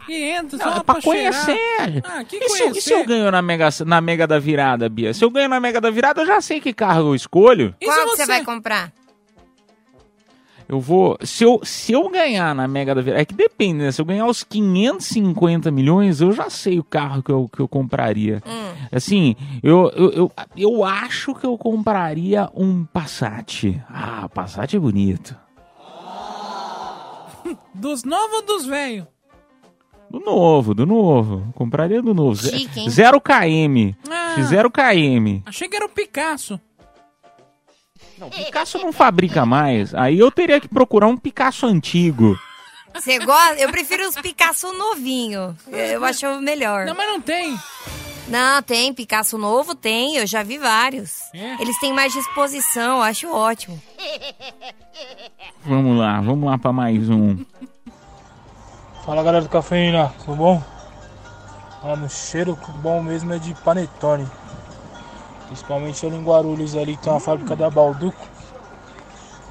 [0.08, 1.46] E entra só Não, é pra, pra cheirar.
[1.46, 2.04] conhecer.
[2.06, 2.78] Ah, que E se, eu- conhecer?
[2.78, 5.16] e se eu ganho na mega, na mega da virada, Bia?
[5.16, 7.74] Se eu ganho na mega da virada, eu já sei que carro eu escolho.
[7.82, 8.92] E Qual se você você- vai comprar?
[10.68, 11.18] Eu vou.
[11.24, 13.22] Se eu, se eu ganhar na Mega da Virada.
[13.22, 13.92] É que depende, né?
[13.92, 17.68] Se eu ganhar os 550 milhões, eu já sei o carro que eu, que eu
[17.68, 18.42] compraria.
[18.92, 23.82] Assim, eu, eu, eu, eu acho que eu compraria um Passat.
[23.90, 25.36] Ah, Passat é bonito.
[27.74, 29.06] Dos novos ou dos velhos?
[30.10, 31.52] Do novo, do novo.
[31.56, 32.36] Compraria do novo.
[32.36, 32.90] Chique, hein?
[32.90, 33.96] Zero KM.
[34.08, 34.42] Ah.
[34.44, 35.42] Zero KM.
[35.46, 36.60] Achei que era o Picasso.
[38.18, 39.94] Não, Picasso não fabrica mais.
[39.94, 42.38] Aí eu teria que procurar um Picasso antigo.
[42.94, 43.56] Você gosta?
[43.56, 45.58] Eu prefiro os Picasso novinho.
[45.68, 46.86] Eu acho melhor.
[46.86, 47.58] Não, mas não tem.
[48.28, 48.94] Não, tem.
[48.94, 50.18] Picasso novo tem.
[50.18, 51.22] Eu já vi vários.
[51.34, 51.62] É?
[51.62, 52.98] Eles têm mais disposição.
[52.98, 53.82] Eu acho ótimo.
[55.66, 57.44] Vamos lá, vamos lá pra mais um.
[59.06, 60.64] Fala galera do Cafeína, tudo bom?
[61.84, 64.26] Mano, o cheiro bom mesmo é de panetone.
[65.54, 68.28] Principalmente ali em Guarulhos ali que tem uma fábrica da Balduco.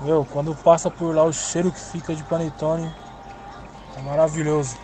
[0.00, 2.92] Meu, quando passa por lá o cheiro que fica de panetone
[3.96, 4.76] é maravilhoso.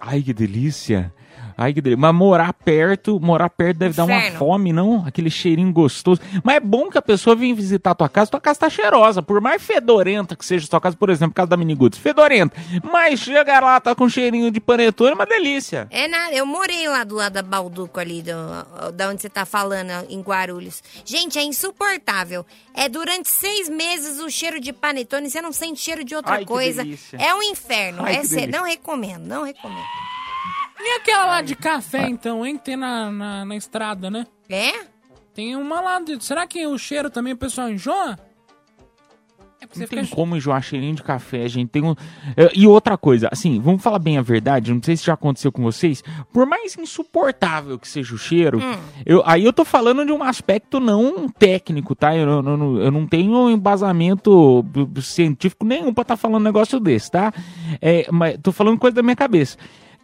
[0.00, 1.12] Ai, que delícia.
[1.56, 2.00] Ai, que delícia.
[2.00, 4.38] Mas morar perto, morar perto deve dar uma Inferno.
[4.38, 5.04] fome, não?
[5.06, 6.20] Aquele cheirinho gostoso.
[6.44, 9.22] Mas é bom que a pessoa vem visitar a tua casa, tua casa tá cheirosa.
[9.22, 12.54] Por mais fedorenta que seja a tua casa, por exemplo, casa da Miniguts, fedorenta.
[12.92, 15.86] Mas chega lá, tá com cheirinho de panetone, é uma delícia.
[15.90, 19.46] É nada, eu morei lá do lado da Balduco ali, do, da onde você tá
[19.46, 20.82] falando, em Guarulhos.
[21.04, 22.44] Gente, é insuportável.
[22.74, 26.44] É durante seis meses o cheiro de panetone, você não sente cheiro de outra Ai,
[26.44, 26.86] coisa.
[27.18, 28.02] É um inferno.
[28.04, 30.15] Ai, é não recomendo, não recomendo.
[30.78, 32.56] E aquela lá de café, então, hein?
[32.58, 34.26] Que tem na, na, na estrada, né?
[34.48, 34.72] É?
[35.34, 36.00] Tem uma lá.
[36.00, 36.22] De...
[36.24, 38.18] Será que o cheiro também o pessoal enjoa?
[39.58, 40.14] É pra Não tem ficar...
[40.14, 41.70] como enjoar cheirinho de café, gente.
[41.70, 41.92] Tem um...
[42.36, 45.50] É, E outra coisa, assim, vamos falar bem a verdade, não sei se já aconteceu
[45.50, 46.04] com vocês.
[46.30, 48.60] Por mais insuportável que seja o cheiro,
[49.06, 52.14] eu, aí eu tô falando de um aspecto não técnico, tá?
[52.14, 54.62] Eu, não- não- eu não tenho embasamento
[55.00, 57.32] científico nenhum pra estar falando um negócio desse, tá?
[57.80, 59.56] É, mas tô falando coisa da minha cabeça.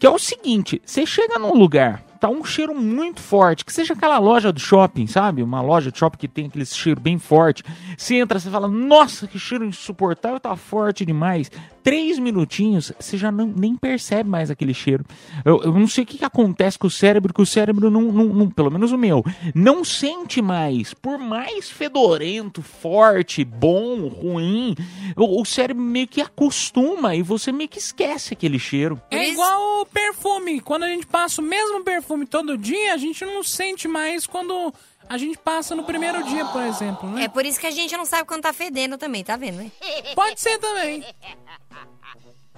[0.03, 3.95] Que é o seguinte, você chega num lugar, tá um cheiro muito forte, que seja
[3.95, 5.43] aquela loja do shopping, sabe?
[5.43, 7.65] Uma loja de shopping que tem aquele cheiro bem forte.
[7.99, 11.51] Você entra, você fala, nossa, que cheiro insuportável, tá forte demais.
[11.83, 15.05] Três minutinhos, você já não, nem percebe mais aquele cheiro.
[15.45, 18.03] Eu, eu não sei o que, que acontece com o cérebro, que o cérebro não,
[18.03, 20.95] não- não- pelo menos o meu, não sente mais.
[20.95, 24.77] Por mais fedorento, forte, bom, ruim,
[25.17, 29.03] o, o cérebro meio que acostuma e você meio que esquece aquele cheiro.
[29.11, 30.61] É igual o perfume.
[30.61, 34.73] Quando a gente passa o mesmo perfume todo dia, a gente não sente mais quando
[35.09, 37.25] a gente passa no primeiro dia, por exemplo, né?
[37.25, 39.71] É por isso que a gente não sabe quando tá fedendo também, tá vendo, né?
[40.15, 41.05] Pode ser também.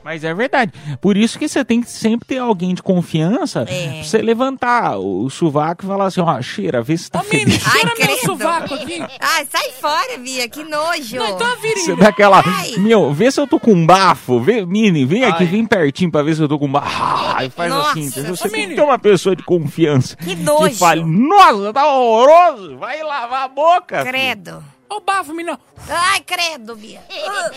[0.05, 0.71] Mas é verdade.
[1.01, 3.65] Por isso que você tem que sempre ter alguém de confiança É.
[3.65, 7.59] pra você levantar o sovaco e falar assim, ó, cheira, vê se tá fedendo.
[7.65, 9.01] Ai, meu sovaco aqui.
[9.19, 11.17] Ai, sai fora, Bia, que nojo.
[11.17, 12.43] Não, então a Você dá aquela.
[12.77, 14.39] Meu, vê se eu tô com bafo.
[14.41, 17.43] Vê, Mini, vem aqui, vem pertinho pra ver se eu tô com bafo.
[17.43, 18.37] E faz Nossa, assim, entendeu?
[18.37, 20.17] Você Ô, tem que ter uma pessoa de confiança.
[20.17, 20.69] Que nojo.
[20.69, 22.77] Que fale, nossa, tá horroroso.
[22.77, 24.01] Vai lavar a boca.
[24.01, 24.65] filho." Credo.
[24.91, 25.59] Ô, bafo, menino.
[25.89, 27.01] Ai, credo, Bia.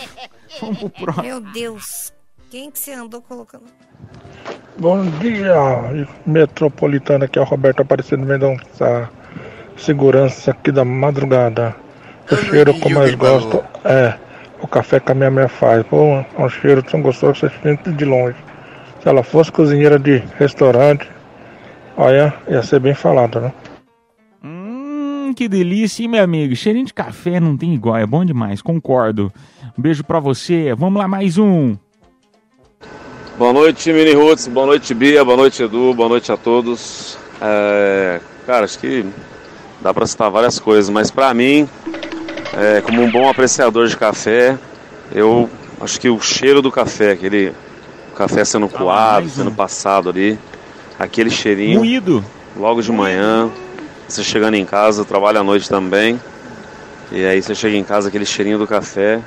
[0.62, 1.24] Vamos pro próximo.
[1.24, 2.10] Meu Deus.
[2.50, 3.64] Quem que você andou colocando?
[4.78, 5.54] Bom dia,
[6.24, 9.10] metropolitana, aqui é o Roberto Aparecido Mendonça,
[9.76, 11.76] segurança aqui da madrugada.
[12.30, 14.16] O cheiro que eu mais gosto é
[14.62, 15.84] o café que a minha mãe faz.
[15.86, 18.36] Pô, é um cheiro tão gostoso que você sente de longe.
[19.02, 21.06] Se ela fosse cozinheira de restaurante,
[21.98, 23.52] olha, ia ser bem falado, né?
[24.42, 26.56] Hum, que delícia, hein, meu amigo?
[26.56, 29.30] Cheirinho de café não tem igual, é bom demais, concordo.
[29.78, 30.74] Um beijo pra você.
[30.74, 31.76] Vamos lá, mais um.
[33.38, 34.48] Boa noite, Mini Roots.
[34.48, 35.24] Boa noite, Bia.
[35.24, 35.94] Boa noite, Edu.
[35.94, 37.16] Boa noite a todos.
[37.40, 39.06] É, cara, acho que
[39.80, 41.68] dá pra citar várias coisas, mas pra mim,
[42.52, 44.58] é, como um bom apreciador de café,
[45.14, 45.48] eu
[45.80, 47.52] acho que o cheiro do café, aquele
[48.16, 49.44] café sendo coado, mais um.
[49.44, 50.36] sendo passado ali,
[50.98, 51.78] aquele cheirinho.
[51.78, 52.24] Moído.
[52.56, 53.48] Logo de manhã,
[54.08, 56.20] você chegando em casa, trabalha à noite também.
[57.12, 59.20] E aí você chega em casa, aquele cheirinho do café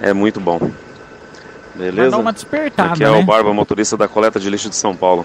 [0.00, 0.70] é muito bom.
[1.78, 2.02] Beleza?
[2.02, 3.18] Vai dar uma despertada, Aqui é né?
[3.18, 5.24] o Barba, motorista da coleta de lixo de São Paulo.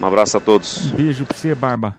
[0.00, 0.92] Um abraço a todos.
[0.92, 1.96] Um beijo pra você, Barba.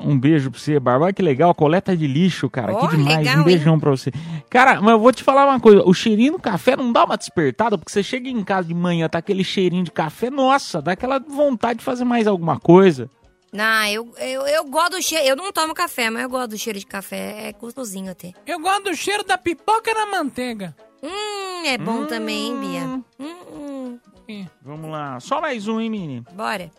[0.00, 1.04] Um beijo pra você, Barba.
[1.06, 2.72] Olha que legal, coleta de lixo, cara.
[2.72, 3.18] Ó, que demais.
[3.18, 4.10] legal, um beijão pra você.
[4.48, 5.82] Cara, mas eu vou te falar uma coisa.
[5.84, 9.08] O cheirinho do café não dá uma despertada, porque você chega em casa de manhã,
[9.08, 13.10] tá aquele cheirinho de café, nossa, dá aquela vontade de fazer mais alguma coisa.
[13.52, 15.26] Não, eu, eu, eu gosto do cheiro.
[15.26, 17.48] Eu não tomo café, mas eu gosto do cheiro de café.
[17.48, 18.32] É gostosinho até.
[18.46, 20.74] Eu gosto do cheiro da pipoca na manteiga.
[21.04, 23.02] Hum, é bom também, hein, Bia?
[23.20, 24.46] Hum, hum.
[24.62, 25.20] Vamos lá.
[25.20, 26.24] Só mais um, hein, menino?
[26.32, 26.70] Bora.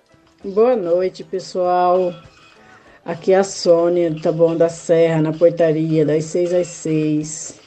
[0.44, 2.12] Boa noite, pessoal.
[3.06, 7.60] Aqui é a Sônia, do Taboão da Serra, na portaria, das 6 às 6.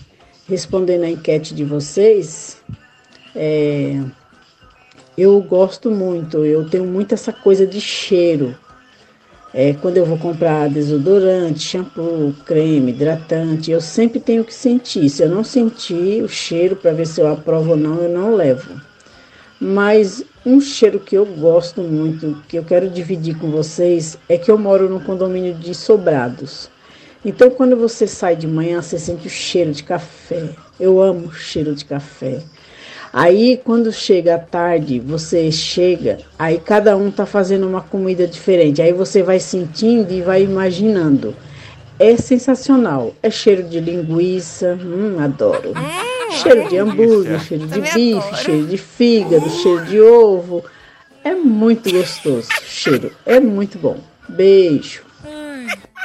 [0.49, 2.61] Respondendo a enquete de vocês,
[3.37, 4.03] é,
[5.16, 8.59] eu gosto muito, eu tenho muito essa coisa de cheiro.
[9.61, 15.11] É, quando eu vou comprar desodorante, shampoo, creme, hidratante, eu sempre tenho que sentir.
[15.11, 18.37] Se eu não sentir o cheiro para ver se eu aprovo ou não, eu não
[18.37, 18.81] levo.
[19.61, 24.49] Mas um cheiro que eu gosto muito, que eu quero dividir com vocês, é que
[24.49, 26.71] eu moro num condomínio de sobrados.
[27.25, 30.51] Então, quando você sai de manhã, você sente o cheiro de café.
[30.79, 32.44] Eu amo o cheiro de café.
[33.12, 38.83] Aí, quando chega a tarde, você chega, aí cada um tá fazendo uma comida diferente.
[38.83, 41.35] Aí você vai sentindo e vai imaginando.
[41.99, 43.14] É sensacional.
[43.23, 45.73] É cheiro de linguiça, hum, adoro.
[46.42, 50.62] cheiro de hambúrguer, cheiro de bife, cheiro de fígado, cheiro de ovo.
[51.25, 52.49] É muito gostoso.
[52.64, 53.99] Cheiro é muito bom.
[54.29, 55.08] Beijo.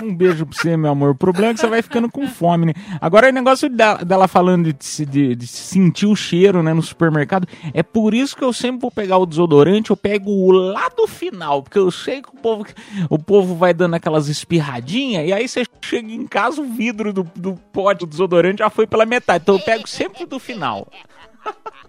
[0.01, 1.11] Um beijo pra você, meu amor.
[1.11, 2.73] O problema é que você vai ficando com fome, né?
[2.99, 7.83] Agora, o negócio dela falando de, de- de sentir o cheiro, né, no supermercado, é
[7.83, 11.61] por isso que eu sempre vou pegar o desodorante, eu pego o lá do final,
[11.63, 12.65] porque eu sei que o povo,
[13.09, 17.23] o povo vai dando aquelas espirradinhas, e aí você chega em casa, o vidro do,
[17.35, 19.43] do pote do desodorante já foi pela metade.
[19.43, 20.87] Então eu pego sempre do final.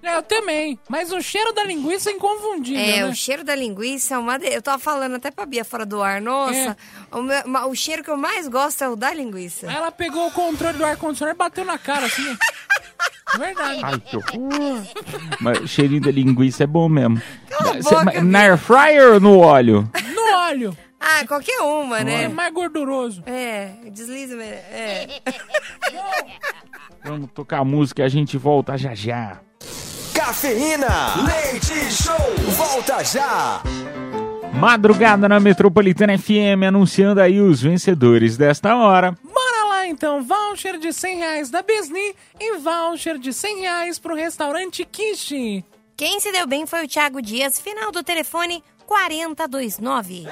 [0.03, 0.79] É, eu também.
[0.88, 3.09] Mas o cheiro da linguiça é inconfundível, É, né?
[3.09, 4.38] o cheiro da linguiça é uma.
[4.38, 6.21] de- Eu tava falando até pra Bia fora do ar.
[6.21, 6.77] Nossa,
[7.11, 9.67] o, meu- o cheiro que eu mais gosto é o da linguiça.
[9.71, 12.37] Ela pegou o controle do ar-condicionado e bateu na cara, assim.
[13.38, 13.81] Verdade.
[13.83, 14.83] Ai, que horror.
[15.40, 17.21] Mas cheirinho da linguiça é bom mesmo.
[17.49, 19.88] Cala Cê- boca, na air fryer ou no óleo?
[20.14, 20.77] No óleo.
[21.07, 22.29] Ah, qualquer uma, É né?
[22.29, 23.23] mais gorduroso.
[23.27, 24.43] É, desliza.
[24.43, 25.21] É.
[27.05, 29.38] Vamos tocar a música e a gente volta já já.
[30.14, 30.87] Cafeína,
[31.27, 32.17] leite show,
[32.57, 33.61] volta já.
[34.55, 39.14] Madrugada na Metropolitana FM anunciando aí os vencedores desta hora.
[39.23, 44.14] Bora lá então, voucher de 100 reais da Besni e voucher de 100 reais pro
[44.14, 45.62] restaurante Kishi.
[45.97, 50.29] Quem se deu bem foi o Thiago Dias, final do telefone 4029.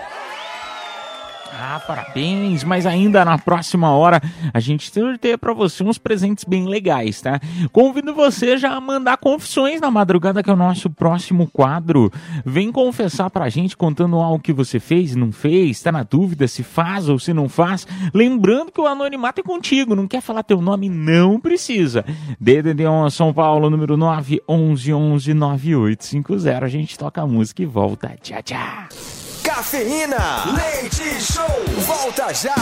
[1.64, 2.64] Ah, parabéns!
[2.64, 4.20] Mas ainda na próxima hora
[4.52, 7.38] a gente sorteia pra você uns presentes bem legais, tá?
[7.70, 12.10] Convido você já a mandar confissões na madrugada, que é o nosso próximo quadro.
[12.44, 16.64] Vem confessar pra gente contando algo que você fez, não fez, tá na dúvida se
[16.64, 17.86] faz ou se não faz.
[18.12, 20.88] Lembrando que o anonimato é contigo, não quer falar teu nome?
[20.88, 22.04] Não precisa.
[22.40, 26.64] DDD 1 São Paulo, número 9 11 11 9850.
[26.64, 28.16] A gente toca a música e volta.
[28.20, 29.21] Tchau, tchau.
[29.42, 31.46] Cafeína, leite show,
[31.86, 32.54] volta já.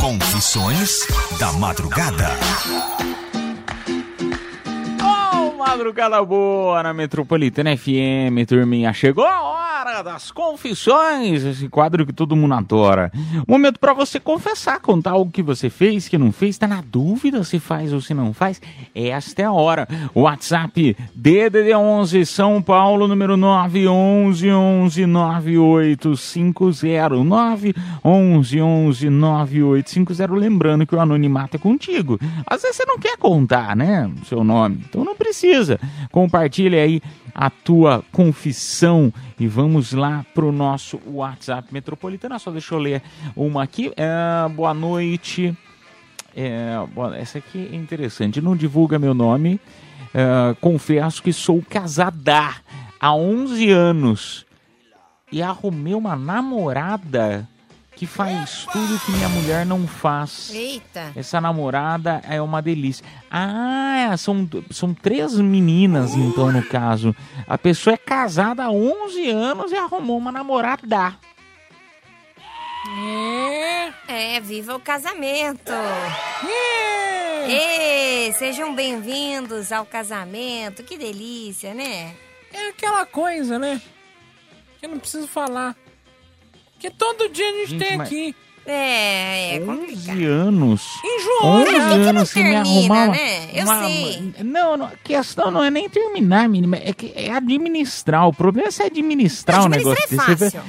[0.00, 1.06] Confissões
[1.38, 2.30] da madrugada.
[5.02, 8.92] Oh, madrugada boa na Metropolitana FM, turminha.
[8.92, 9.55] Chegou a hora
[9.86, 13.12] das confissões, esse quadro que todo mundo adora.
[13.46, 17.44] Momento pra você confessar, contar algo que você fez, que não fez, tá na dúvida
[17.44, 18.60] se faz ou se não faz.
[18.92, 19.86] Esta é a hora.
[20.12, 30.34] WhatsApp DDD11 São Paulo, número 911 11 9850 911 11 9850.
[30.34, 32.18] Lembrando que o anonimato é contigo.
[32.46, 34.10] Às vezes você não quer contar, né?
[34.24, 34.84] Seu nome.
[34.88, 35.78] Então não precisa.
[36.10, 37.00] Compartilha aí
[37.38, 42.38] a tua confissão e vamos lá pro nosso WhatsApp Metropolitana.
[42.38, 43.02] Só deixa eu ler
[43.36, 43.92] uma aqui.
[43.94, 45.54] É, boa noite.
[46.34, 46.76] É,
[47.18, 48.40] essa aqui é interessante.
[48.40, 49.60] Não divulga meu nome.
[50.14, 52.54] É, confesso que sou casada
[52.98, 54.46] há 11 anos
[55.30, 57.46] e arrumei uma namorada
[57.96, 60.50] que faz tudo que minha mulher não faz.
[60.54, 61.12] Eita.
[61.16, 63.04] Essa namorada é uma delícia.
[63.30, 67.16] Ah, são, são três meninas, então, no caso.
[67.48, 71.16] A pessoa é casada há 11 anos e arrumou uma namorada.
[74.06, 75.72] É, viva o casamento!
[77.48, 82.14] Ê, sejam bem-vindos ao casamento, que delícia, né?
[82.52, 83.80] É aquela coisa, né?
[84.78, 85.74] Que eu não preciso falar.
[86.78, 88.34] Que todo dia a gente, Gente, tem mas- aqui.
[88.68, 90.82] É, é 11 anos.
[91.04, 91.78] Enjoou, 11 né?
[91.78, 93.50] Por que não anos sem me termina, arrumar uma, né?
[93.54, 94.34] Eu uma- sei.
[94.42, 96.76] Não, não, a questão não é nem terminar, menina.
[96.82, 98.26] É, que é administrar.
[98.26, 100.62] O problema é você administrar o negócio Administrar é fácil.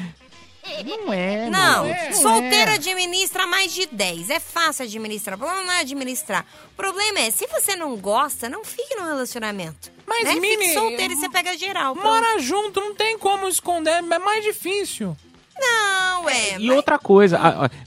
[0.85, 2.73] Não é, Não, não solteiro é.
[2.75, 4.29] administra mais de 10.
[4.29, 5.35] É fácil administrar.
[5.35, 6.45] O problema não é administrar.
[6.73, 9.89] O problema é, se você não gosta, não fique no relacionamento.
[10.05, 10.35] Mas, né?
[10.35, 11.95] Mini, Fique solteiro e você pega geral.
[11.95, 12.07] pronto.
[12.07, 15.17] Mora junto, não tem como esconder, é mais difícil.
[15.59, 15.96] Não,
[16.29, 16.59] é.
[16.59, 17.39] E outra coisa,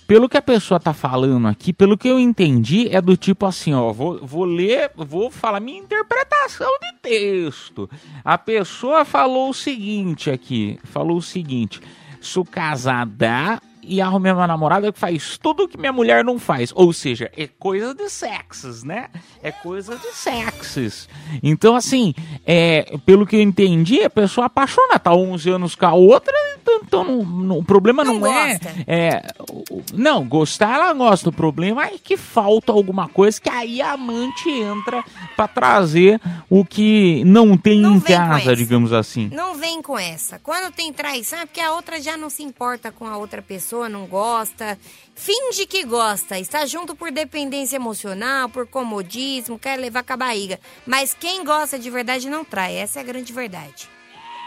[0.07, 3.73] pelo que a pessoa tá falando aqui, pelo que eu entendi, é do tipo assim,
[3.73, 7.89] ó, vou, vou ler, vou falar minha interpretação de texto.
[8.25, 11.81] A pessoa falou o seguinte aqui, falou o seguinte,
[12.21, 16.73] sou casada e arrumei uma namorada que faz tudo que minha mulher não faz.
[16.75, 19.09] Ou seja, é coisa de sexos, né?
[19.43, 21.09] É coisa de sexos.
[21.43, 22.15] Então, assim,
[22.47, 26.81] é, pelo que eu entendi, a pessoa apaixona, tá 11 anos com a outra, então,
[26.85, 29.23] então não- não- o problema não, é, é.
[29.51, 31.29] o- Não, gostar ela gosta.
[31.29, 35.03] O problema é que falta alguma coisa que aí a amante entra
[35.37, 39.29] pra trazer o que não tem em vem com casa, digamos assim.
[39.33, 40.39] Não vem com essa.
[40.39, 43.70] Quando tem traição é porque a outra já não se importa com a outra pessoa,
[43.89, 44.79] não gosta.
[45.15, 50.59] Finge que gosta, está junto por dependência emocional, por comodismo, quer levar com a barriga.
[50.87, 53.89] Mas quem gosta de verdade não trai, essa é a grande verdade.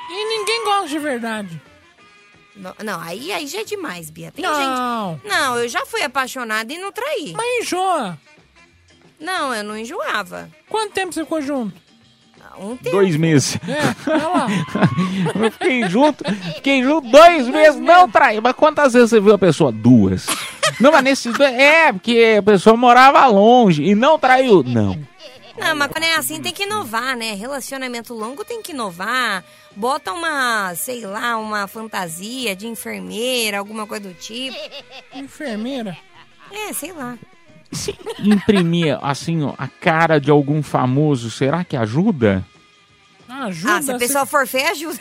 [0.09, 1.61] E ninguém gosta de verdade.
[2.55, 4.31] Não, não, aí, aí já é demais, Bia.
[4.31, 5.13] Tem Não.
[5.15, 5.27] gente.
[5.27, 7.33] Não, eu já fui apaixonada e não traí.
[7.35, 8.19] Mas enjoa.
[9.19, 10.49] Não, eu não enjoava.
[10.69, 11.82] Quanto tempo você ficou junto?
[12.57, 12.91] Um tempo.
[12.91, 13.57] Dois meses.
[13.67, 14.47] É, olha lá.
[15.43, 16.23] Eu fiquei junto,
[16.55, 18.39] fiquei junto dois meses, não traí.
[18.41, 19.71] Mas quantas vezes você viu a pessoa?
[19.71, 20.27] Duas.
[20.79, 21.53] Não, mas nesses dois.
[21.53, 24.63] É, porque a pessoa morava longe e não traiu.
[24.63, 24.97] Não.
[25.57, 27.33] Não, mas quando é assim tem que inovar, né?
[27.35, 29.43] Relacionamento longo tem que inovar.
[29.75, 34.57] Bota uma, sei lá, uma fantasia de enfermeira, alguma coisa do tipo.
[35.13, 35.97] Enfermeira?
[36.51, 37.17] É, sei lá.
[37.73, 42.45] Se imprimir, assim, ó, a cara de algum famoso, será que ajuda?
[43.27, 43.75] Ajuda.
[43.75, 44.99] Ah, se a pessoa for feia, ajuda.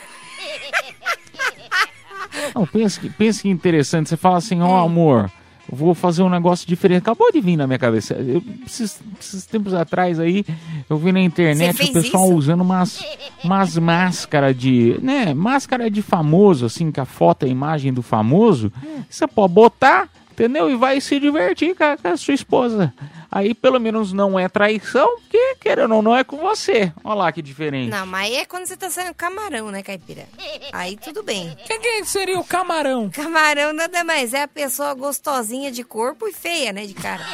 [2.55, 4.09] Não, pensa que, pensa que interessante.
[4.09, 5.31] Você fala assim, ó, amor,
[5.71, 6.99] eu vou fazer um negócio diferente.
[6.99, 8.15] Acabou de vir na minha cabeça.
[8.15, 10.45] Eu, esses, esses tempos atrás aí,
[10.89, 12.35] eu vi na internet o pessoal isso?
[12.35, 13.03] usando umas,
[13.43, 14.97] umas máscaras de.
[15.01, 15.33] né?
[15.33, 18.71] Máscara de famoso, assim, que a foto é a imagem do famoso.
[19.09, 20.69] Você pode botar, entendeu?
[20.69, 22.93] E vai se divertir com a, com a sua esposa.
[23.31, 26.91] Aí pelo menos não é traição, porque querendo ou não é com você.
[27.03, 27.89] Olha lá que diferente.
[27.89, 30.27] Não, mas aí é quando você tá sendo camarão, né, caipira?
[30.71, 31.51] Aí tudo bem.
[31.51, 33.09] O que, que seria o camarão?
[33.09, 37.25] Camarão nada mais é a pessoa gostosinha de corpo e feia, né, de cara.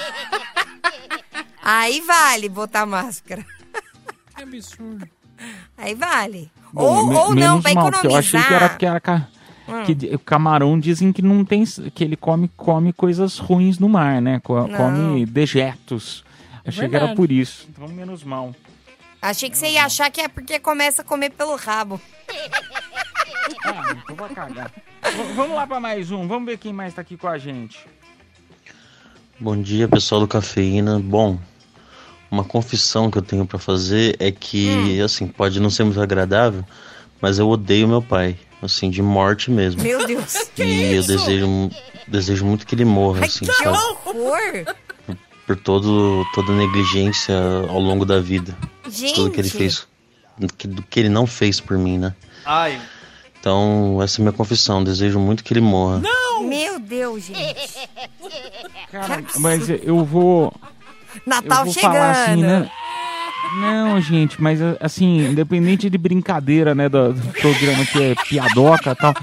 [1.62, 3.46] Aí vale botar máscara.
[4.36, 5.08] Que absurdo.
[5.78, 6.52] Aí vale.
[6.72, 8.06] Bom, ou ou não, pra economizar.
[8.06, 9.00] eu achei que era porque era
[9.70, 9.84] Hum.
[9.86, 11.64] que de- o camarão dizem que não tem
[11.94, 14.40] que ele come come coisas ruins no mar, né?
[14.44, 14.78] Co- Não.
[14.78, 16.24] Come dejetos.
[16.66, 17.16] Achei que era verdade.
[17.16, 17.68] por isso.
[17.70, 18.54] Então menos mal.
[19.22, 22.00] Achei que você ia achar que é porque começa a comer pelo rabo.
[23.66, 24.72] Ah, então vou cagar.
[25.04, 26.28] V- Vamos lá pra mais um.
[26.28, 27.80] Vamos ver quem mais tá aqui com a gente.
[29.40, 31.00] Bom dia, pessoal do Cafeína.
[31.00, 31.40] Bom,
[32.30, 36.64] uma confissão que eu tenho pra fazer é que, assim, pode não ser muito agradável,
[37.22, 39.82] mas eu odeio meu pai, assim, de morte mesmo.
[39.82, 40.36] Meu Deus.
[40.58, 41.70] E eu desejo,
[42.08, 43.78] desejo muito que ele morra, assim, que sabe?
[44.06, 44.76] horror!
[45.46, 47.36] Por todo, toda a negligência
[47.68, 48.56] ao longo da vida.
[49.16, 49.58] Tudo que ele Gente.
[49.58, 49.88] fez,
[50.58, 52.14] que, do que ele não fez por mim, né?
[52.46, 52.80] Ai.
[53.40, 54.84] Então, essa é a minha confissão.
[54.84, 56.02] Desejo muito que ele morra.
[56.42, 57.90] Meu Deus, gente.
[58.92, 60.54] Cara, mas eu vou
[61.26, 61.94] Natal eu vou chegando.
[61.94, 62.72] falar assim, né?
[63.56, 68.96] Não, gente, mas assim, independente de brincadeira, né, do, do programa que é piadoca e
[68.96, 69.14] tal.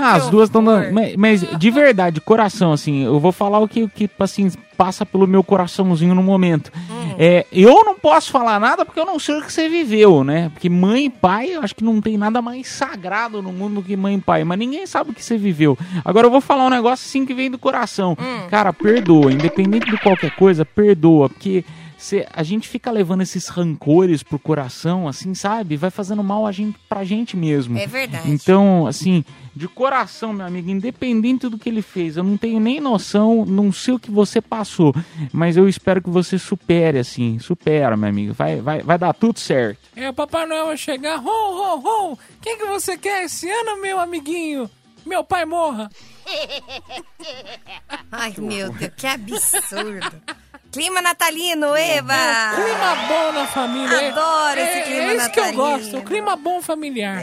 [0.00, 0.92] Ah, as duas estão dando.
[0.92, 5.04] Mas, mas de verdade, de coração, assim, eu vou falar o que, que assim, passa
[5.04, 6.70] pelo meu coraçãozinho no momento.
[7.18, 10.50] É, eu não posso falar nada porque eu não sei o que você viveu, né?
[10.50, 13.82] Porque mãe e pai, eu acho que não tem nada mais sagrado no mundo do
[13.82, 15.76] que mãe e pai, mas ninguém sabe o que você viveu.
[16.04, 18.16] Agora eu vou falar um negócio assim que vem do coração.
[18.48, 21.64] Cara, perdoa, independente de qualquer coisa, perdoa, porque
[21.98, 25.76] cê- a gente fica levando esses rancores pro coração, assim, sabe?
[25.76, 27.76] Vai fazendo mal a gente, pra gente mesmo.
[27.76, 28.30] É verdade.
[28.30, 29.24] Então, assim,
[29.54, 33.70] de coração, meu amigo, independente do que ele fez, eu não tenho nem noção, não
[33.72, 34.94] sei o que você passou,
[35.32, 38.32] mas eu espero que você supere, assim, supera, meu amigo.
[38.32, 39.80] Vai, vai, vai dar tudo certo.
[39.96, 41.18] É, o Papai Noel vai chegar.
[41.18, 42.12] Ho, ho, ho!
[42.12, 44.70] O que, que você quer esse ano, meu amiguinho?
[45.04, 45.90] Meu pai morra.
[48.12, 50.12] Ai, meu Deus, que absurdo.
[50.78, 52.14] Clima natalino, Eva!
[52.54, 54.10] Clima bom na família.
[54.10, 55.66] Adoro é, esse é, clima É isso que eu natalino.
[55.66, 55.78] É.
[55.78, 57.20] gosto, o clima bom familiar.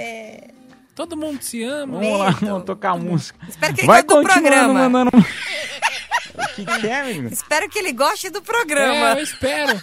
[0.93, 1.99] Todo mundo se ama.
[1.99, 3.39] Vamos lá, vamos tocar música.
[3.47, 4.89] Espero que ele Vai goste do programa.
[4.89, 5.11] mandando...
[5.15, 7.29] o que, que é, amigo?
[7.31, 9.11] Espero que ele goste do programa.
[9.11, 9.81] É, eu espero.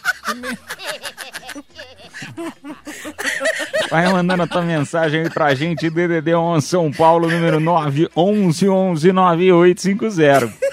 [3.89, 9.13] Vai mandando a tua mensagem aí pra gente, DDD 11 São Paulo, número 911 11
[9.13, 10.73] 9850.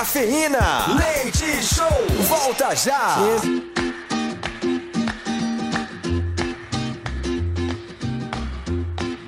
[0.00, 1.86] Cafeína, leite show,
[2.26, 3.18] volta já.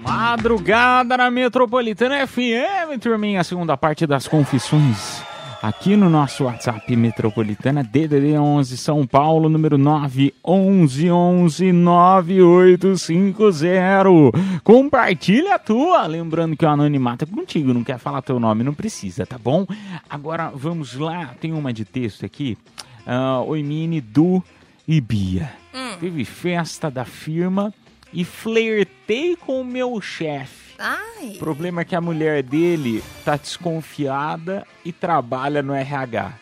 [0.01, 5.23] Madrugada na Metropolitana FM, turminha, a segunda parte das confissões.
[5.63, 14.59] Aqui no nosso WhatsApp Metropolitana DDD 11 São Paulo, número 911 11 9850.
[14.65, 16.05] Compartilha a tua.
[16.09, 19.65] Lembrando que o anonimato é contigo, não quer falar teu nome, não precisa, tá bom?
[20.11, 22.59] Agora vamos lá, tem uma de texto aqui.
[23.07, 24.43] Ah, Oi, Mini, Du
[24.89, 25.53] e Bia.
[26.01, 27.73] Teve festa da firma
[28.13, 30.72] e flertei com o meu chefe.
[30.83, 31.35] Ai.
[31.37, 36.33] O problema é que a mulher dele tá desconfiada e trabalha no RH.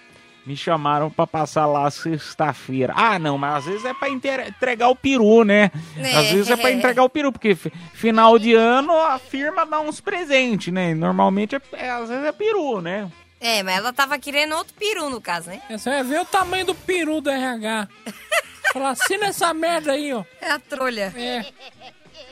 [0.47, 2.95] Me chamaram pra passar lá sexta-feira.
[2.97, 5.71] Ah, não, mas às vezes é pra inter- entregar o peru, né?
[6.17, 9.79] Às vezes é pra entregar o peru, porque fi- final de ano a firma dá
[9.81, 10.95] uns presentes, né?
[10.95, 13.11] Normalmente é, é- às vezes é peru, né?
[13.39, 15.61] É, mas ela tava querendo outro peru, no caso, né?
[15.69, 17.89] É, Você vai ver o tamanho do peru do RH.
[18.73, 20.25] Fala, assina essa merda aí, ó.
[20.41, 21.13] É a trolha.
[21.17, 21.45] É.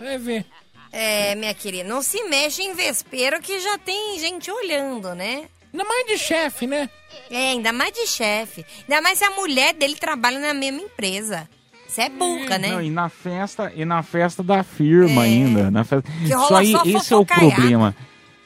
[0.01, 0.47] Vai ver.
[0.93, 5.49] É, minha querida, não se mexe em vespeiro que já tem gente olhando, né?
[5.73, 6.89] Ainda mais de chefe, né?
[7.31, 8.65] É, ainda mais de chefe.
[8.89, 11.49] Ainda mais se a mulher dele trabalha na mesma empresa.
[11.87, 12.69] Você é burra, né?
[12.69, 15.71] Não, e na festa, e na festa da firma ainda.
[15.71, 16.11] Na festa...
[16.27, 17.95] Que rola Isso aí, só esse é o problema.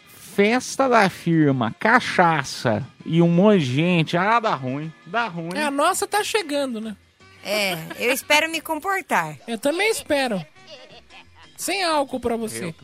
[0.07, 5.51] festa da firma, cachaça e um monte de gente, ah, dá ruim, dá ruim.
[5.55, 6.97] É, a nossa tá chegando, né?
[7.45, 9.36] É, eu espero me comportar.
[9.47, 10.45] Eu também espero.
[11.62, 12.74] Sem álcool pra você.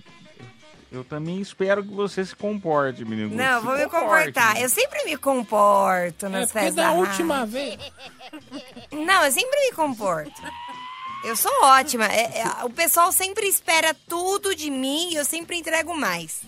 [0.90, 3.34] Eu também espero que você se comporte, menino.
[3.36, 4.54] Não, Se vou me comportar.
[4.54, 4.64] né?
[4.64, 7.00] Eu sempre me comporto nas É porque festas da rádio.
[7.00, 7.76] última vez.
[8.90, 10.40] Não, eu sempre me comporto.
[11.24, 12.06] Eu sou ótima.
[12.06, 16.40] É- é- o pessoal sempre espera tudo de mim e eu sempre entrego mais.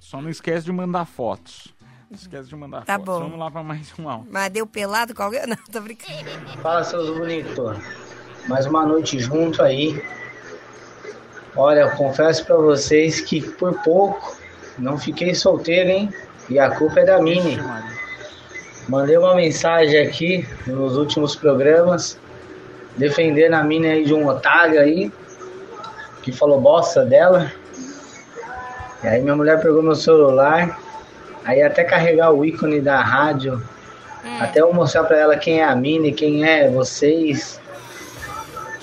[0.00, 1.68] Só não esquece de mandar fotos.
[2.10, 3.06] Não esquece de mandar Tá fotos.
[3.14, 3.20] bom.
[3.20, 4.28] Vamos lá pra mais um áudio.
[4.30, 5.42] Mas deu pelado com alguém?
[5.48, 6.30] Não, tô brincando.
[6.62, 7.76] Fala, seus bonitos.
[8.46, 10.02] Mais uma noite junto aí.
[11.56, 14.36] Olha, eu confesso pra vocês que por pouco
[14.78, 16.12] não fiquei solteiro, hein?
[16.50, 17.58] E a culpa é da Mini.
[18.86, 22.18] Mandei uma mensagem aqui nos últimos programas
[22.96, 25.10] defendendo a Mini aí de um otário aí
[26.22, 27.50] que falou bosta dela.
[29.02, 30.78] E aí minha mulher pegou meu celular,
[31.44, 33.62] aí até carregar o ícone da rádio,
[34.38, 37.60] até eu mostrar pra ela quem é a Mini, quem é vocês.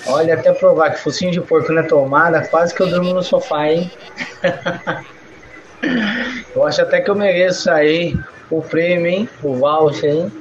[0.06, 3.68] Olha, até provar que focinho de porco na tomada, quase que eu durmo no sofá,
[3.68, 3.90] hein?
[6.54, 8.14] eu acho até que eu mereço aí
[8.50, 9.28] o prêmio, hein?
[9.42, 10.32] O voucher, hein?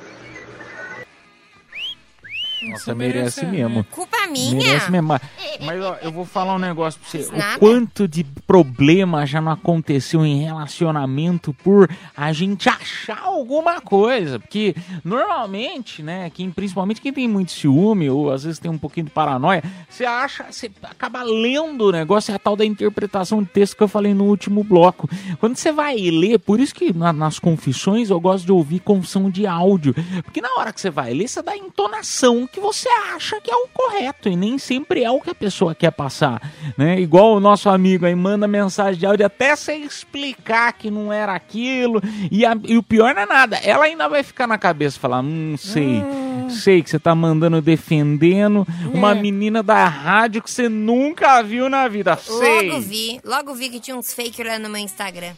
[2.64, 3.84] Nossa, merece mesmo.
[3.86, 4.55] Culpa minha.
[4.55, 5.07] Merece mesmo.
[5.07, 5.22] Mas-
[5.66, 7.32] Mas ó, eu vou falar um negócio pra você.
[7.36, 7.55] Nada.
[7.55, 14.39] O quanto de problema já não aconteceu em relacionamento por a gente achar alguma coisa.
[14.39, 19.05] Porque normalmente, né, quem, principalmente quem tem muito ciúme ou às vezes tem um pouquinho
[19.07, 23.49] de paranoia, você acha, você acaba lendo o negócio, é a tal da interpretação de
[23.49, 25.09] texto que eu falei no último bloco.
[25.39, 29.30] Quando você vai ler, por isso que na- nas confissões eu gosto de ouvir confissão
[29.30, 29.93] de áudio.
[30.24, 33.49] Porque na hora que você vai ler, você dá a entonação que você acha que
[33.52, 36.41] é o correto e nem sempre é o que a pessoa quer passar,
[36.78, 36.99] né?
[36.99, 41.34] Igual o nosso amigo aí manda mensagem de áudio até você explicar que não era
[41.34, 44.99] aquilo e, a- e o pior não é nada, ela ainda vai ficar na cabeça
[44.99, 46.04] falar, hum, sei,
[46.52, 49.16] sei que você tá mandando defendendo uma É.
[49.16, 52.70] menina da rádio que você nunca viu na vida, sei.
[52.70, 55.34] Logo vi, logo vi que tinha uns fake lá no meu Instagram.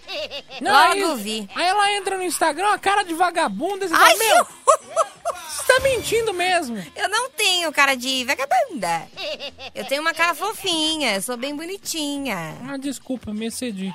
[0.61, 1.49] Não, logo aí, vi.
[1.55, 4.45] Aí ela entra no Instagram, a cara de vagabunda, e você Ai, fala, meu,
[5.49, 6.78] você tá mentindo mesmo.
[6.95, 9.03] Eu não tenho cara de vagabunda.
[9.74, 12.55] Eu tenho uma cara fofinha, sou bem bonitinha.
[12.68, 13.93] Ah, desculpa, me excedi.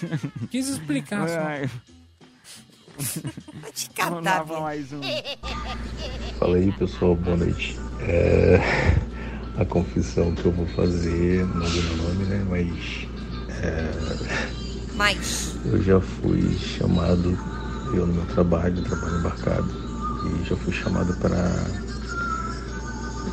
[0.50, 1.99] Quis explicar só.
[3.00, 5.00] Te Vamos lá pra mais um.
[6.38, 7.78] Fala aí pessoal, boa noite.
[8.00, 8.60] É,
[9.56, 12.46] a confissão que eu vou fazer, não vou meu nome, né?
[12.50, 13.08] Mas
[13.62, 13.90] é,
[14.94, 15.56] Mas.
[15.64, 17.38] eu já fui chamado,
[17.94, 19.70] eu no meu trabalho, trabalho embarcado,
[20.26, 21.54] e já fui chamado para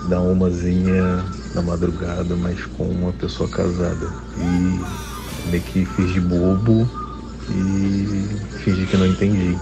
[0.07, 4.13] dar umazinha na madrugada, mas com uma pessoa casada.
[4.37, 7.06] E meio que fiz de bobo
[7.49, 9.57] e fingi que não entendi.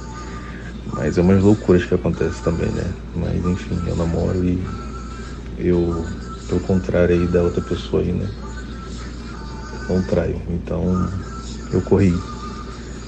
[0.93, 2.93] Mas é umas loucuras que acontecem também, né?
[3.15, 4.63] Mas enfim, eu namoro e
[5.57, 6.05] eu,
[6.47, 8.29] pelo contrário aí da outra pessoa aí, né?
[9.89, 10.41] Eu não traio.
[10.49, 11.09] Então
[11.71, 12.13] eu corri.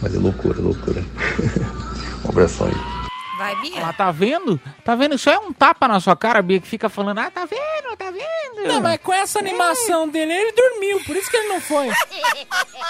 [0.01, 1.01] Mas é loucura, loucura.
[2.25, 2.97] um abração aí.
[3.37, 3.85] Vai, Bia.
[3.85, 4.59] Ah, tá vendo?
[4.83, 5.15] Tá vendo?
[5.15, 8.11] Isso é um tapa na sua cara, Bia, que fica falando, ah, tá vendo, tá
[8.11, 8.36] vendo?
[8.55, 11.89] Não, mas com essa animação dele, ele dormiu, por isso que ele não foi.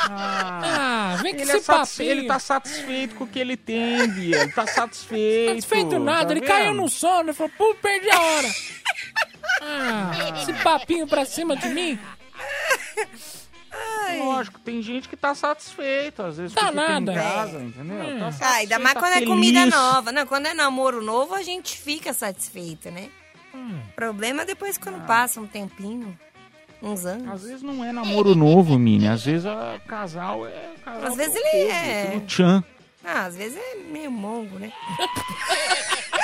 [0.09, 2.11] Ah, vem com ele, esse é satisfe- papinho.
[2.11, 4.41] ele tá satisfeito com o que ele tem, Bia.
[4.43, 5.49] Ele tá satisfeito.
[5.61, 6.49] Satisfeito nada, tá ele vendo?
[6.49, 8.47] caiu no sono, ele falou, pô, perdi a hora.
[9.61, 11.99] Ah, esse papinho pra cima de mim?
[14.19, 17.11] Lógico, tem gente que tá satisfeito, às vezes, Tá que nada.
[17.11, 17.97] em casa, entendeu?
[17.97, 18.19] Hum.
[18.19, 19.75] Tá Ah, ainda mais quando tá é comida feliz.
[19.75, 20.11] nova.
[20.11, 23.09] Não, quando é namoro novo, a gente fica satisfeito, né?
[23.57, 23.79] Hum.
[23.95, 26.17] Problema é depois quando passa um tempinho,
[26.81, 27.27] uns anos.
[27.27, 29.07] Às vezes não é namoro novo, Mini.
[29.07, 32.11] Às vezes o casal é casal Às vezes ele é.
[32.15, 32.63] No tchan.
[33.03, 34.71] Ah, às vezes é meio mongo, né?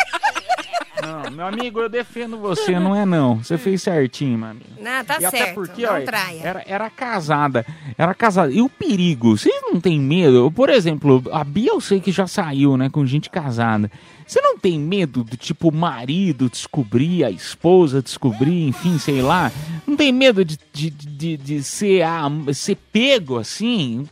[1.01, 3.43] Não, meu amigo, eu defendo você, não é não.
[3.43, 4.65] Você fez certinho, meu amigo.
[4.79, 5.55] Não, tá e até certo.
[5.55, 6.41] porque, não olha, traia.
[6.41, 7.65] era, era casada.
[7.97, 8.53] Era casada.
[8.53, 9.37] E o perigo?
[9.37, 10.49] Vocês não têm medo?
[10.49, 13.91] Por exemplo, a Bia eu sei que já saiu, né, com gente casada.
[14.25, 19.51] Você não tem medo do tipo o marido descobrir, a esposa descobrir, enfim, sei lá?
[19.85, 24.07] Não tem medo de, de, de, de ser, a, ser pego assim?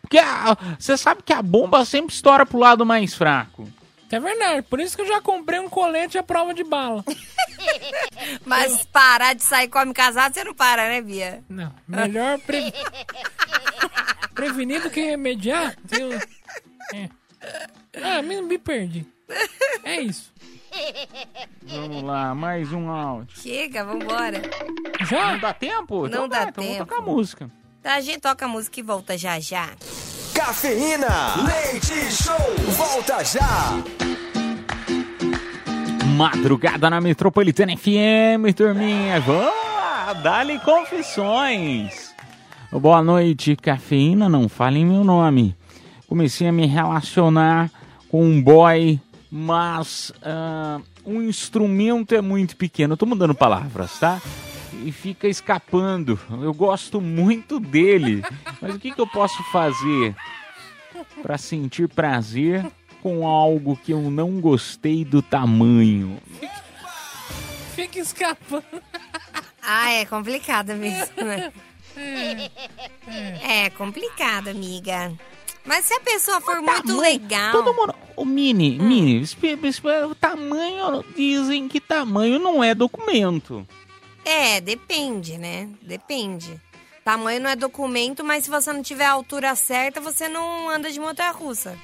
[0.00, 3.68] Porque a- você sabe que a bomba sempre estoura pro lado mais fraco.
[4.10, 7.04] É verdade, por isso que eu já comprei um colete à prova de bala.
[8.46, 11.44] Mas parar de sair com homem casado, você não para, né, Bia?
[11.48, 12.72] Não, melhor pre...
[14.34, 15.76] prevenir do que remediar.
[15.90, 16.12] Eu...
[16.94, 17.08] É.
[18.02, 19.06] Ah, me, me perdi.
[19.84, 20.32] É isso.
[21.66, 23.36] Vamos lá, mais um áudio.
[23.40, 24.42] Chega, vambora.
[25.08, 25.32] Já?
[25.32, 26.00] Não dá tempo?
[26.00, 26.76] Não Então dá então tempo.
[26.76, 27.50] Vou tocar música.
[27.80, 29.68] Então a gente toca a música e volta já já.
[30.34, 32.36] Cafeína, leite show,
[32.76, 33.82] volta já.
[36.16, 39.20] Madrugada na Metropolitana FM, turminha.
[39.20, 42.14] Vamos lá, dá-lhe confissões.
[42.70, 45.56] Boa noite, cafeína, não fale meu nome.
[46.06, 47.70] Comecei a me relacionar
[48.10, 49.00] com um boy,
[49.30, 52.94] mas ah, um instrumento é muito pequeno.
[52.94, 54.20] Eu tô mudando palavras, tá?
[54.84, 56.18] E fica escapando.
[56.42, 58.22] Eu gosto muito dele.
[58.60, 60.14] Mas o que, que eu posso fazer
[61.22, 62.66] para sentir prazer
[63.02, 66.18] com algo que eu não gostei do tamanho?
[67.74, 68.82] Fica escapando.
[69.62, 71.52] Ah, é complicado mesmo, né?
[73.42, 75.12] É complicado, amiga.
[75.68, 77.52] Mas se a pessoa for muito legal.
[77.52, 77.94] Todo mundo.
[78.16, 81.04] O Mini, Mini, espe- espe- o tamanho.
[81.14, 83.68] Dizem que tamanho não é documento.
[84.24, 85.68] É, depende, né?
[85.82, 86.58] Depende.
[87.04, 90.90] Tamanho não é documento, mas se você não tiver a altura certa, você não anda
[90.90, 91.78] de montanha russa.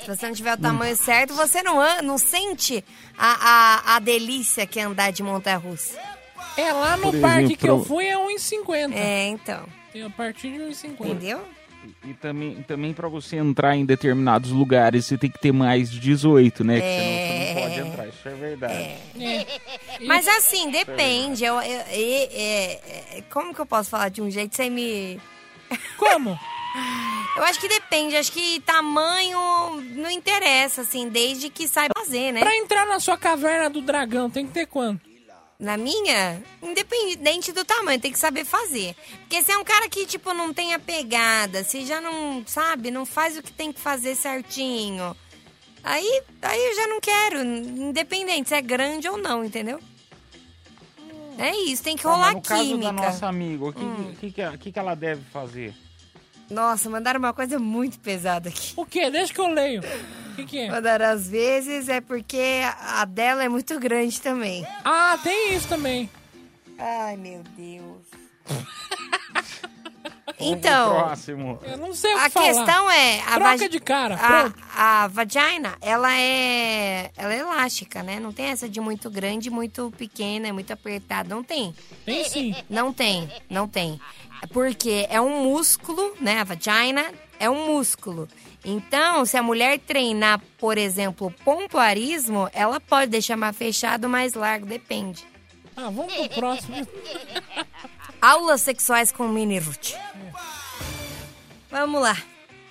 [0.00, 2.82] Se você não tiver o tamanho certo, você não, não sente
[3.16, 5.98] a, a, a delícia que é andar de montanha russa.
[6.56, 8.92] É, lá no Por parque que eu fui é 1,50.
[8.94, 9.66] É, então.
[9.92, 10.92] Tem a partir de 1,50.
[11.00, 11.42] Entendeu?
[12.04, 15.98] E também, também para você entrar em determinados lugares, você tem que ter mais de
[15.98, 16.80] 18, né?
[16.80, 18.08] Que senão você não pode entrar.
[18.08, 19.46] Isso é verdade.
[20.06, 21.44] Mas assim, depende.
[21.44, 22.72] Eu, eu- e- é-
[23.18, 25.20] é- como que eu posso falar de um jeito sem me.
[25.98, 26.38] Como?
[27.36, 28.16] Eu acho que depende.
[28.16, 29.38] Acho que tamanho
[29.96, 32.40] não interessa, assim, desde que saiba fazer, né?
[32.40, 35.00] Pra entrar na sua caverna do dragão, tem que ter quanto?
[35.62, 38.96] Na minha, independente do tamanho, tem que saber fazer.
[39.20, 42.90] Porque se é um cara que, tipo, não tem a pegada, se já não, sabe,
[42.90, 45.16] não faz o que tem que fazer certinho,
[45.84, 49.78] aí, aí eu já não quero, independente se é grande ou não, entendeu?
[51.38, 52.86] É isso, tem que Tá, mas rolar no caso química.
[52.86, 54.14] da nossa amiga, o que, Hum.
[54.18, 55.72] que, que, que, que ela deve fazer?
[56.52, 58.72] Nossa, mandaram uma coisa muito pesada aqui.
[58.76, 59.10] O quê?
[59.10, 59.82] Deixa que eu leio.
[60.30, 60.70] O que, que é?
[60.70, 64.66] Mandaram às vezes é porque a dela é muito grande também.
[64.84, 66.08] Ah, tem isso também.
[66.78, 68.02] Ai, meu Deus.
[70.44, 71.58] Então, próximo.
[71.62, 72.46] Eu não sei o que a falar.
[72.46, 74.18] questão é a Troca de cara.
[74.74, 78.18] A, a vagina, ela é ela é elástica, né?
[78.18, 81.72] Não tem essa de muito grande, muito pequena, muito apertada, não tem.
[82.04, 82.56] Tem sim.
[82.68, 84.00] Não tem, não tem.
[84.50, 86.40] Porque é um músculo, né?
[86.40, 88.28] A vagina é um músculo.
[88.64, 94.66] Então, se a mulher treinar, por exemplo, pompoarismo, ela pode deixar mais fechado, mais largo,
[94.66, 95.24] depende.
[95.76, 96.86] Ah, vamos pro próximo.
[98.20, 99.94] Aulas sexuais com Mini Ruth.
[101.70, 102.16] Vamos lá.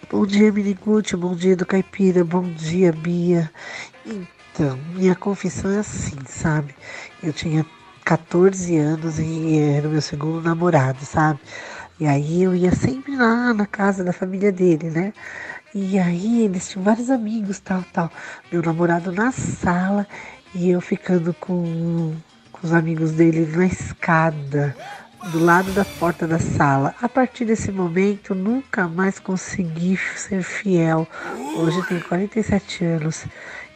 [0.10, 1.18] Bom dia, Miniguti.
[1.18, 2.24] Bom dia do Caipira.
[2.24, 3.52] Bom dia, Bia.
[4.06, 6.76] Então, minha confissão é assim, sabe?
[7.24, 7.66] Eu tinha
[8.04, 11.40] 14 anos e era o meu segundo namorado, sabe?
[12.00, 15.14] E aí eu ia sempre lá na casa da família dele, né?
[15.74, 18.12] E aí eles tinham vários amigos, tal, tal.
[18.52, 20.08] Meu namorado na sala
[20.54, 22.14] e eu ficando com,
[22.52, 24.76] com os amigos dele na escada,
[25.32, 26.96] do lado da porta da sala.
[27.02, 31.08] A partir desse momento, nunca mais consegui ser fiel.
[31.56, 33.26] Hoje tenho 47 anos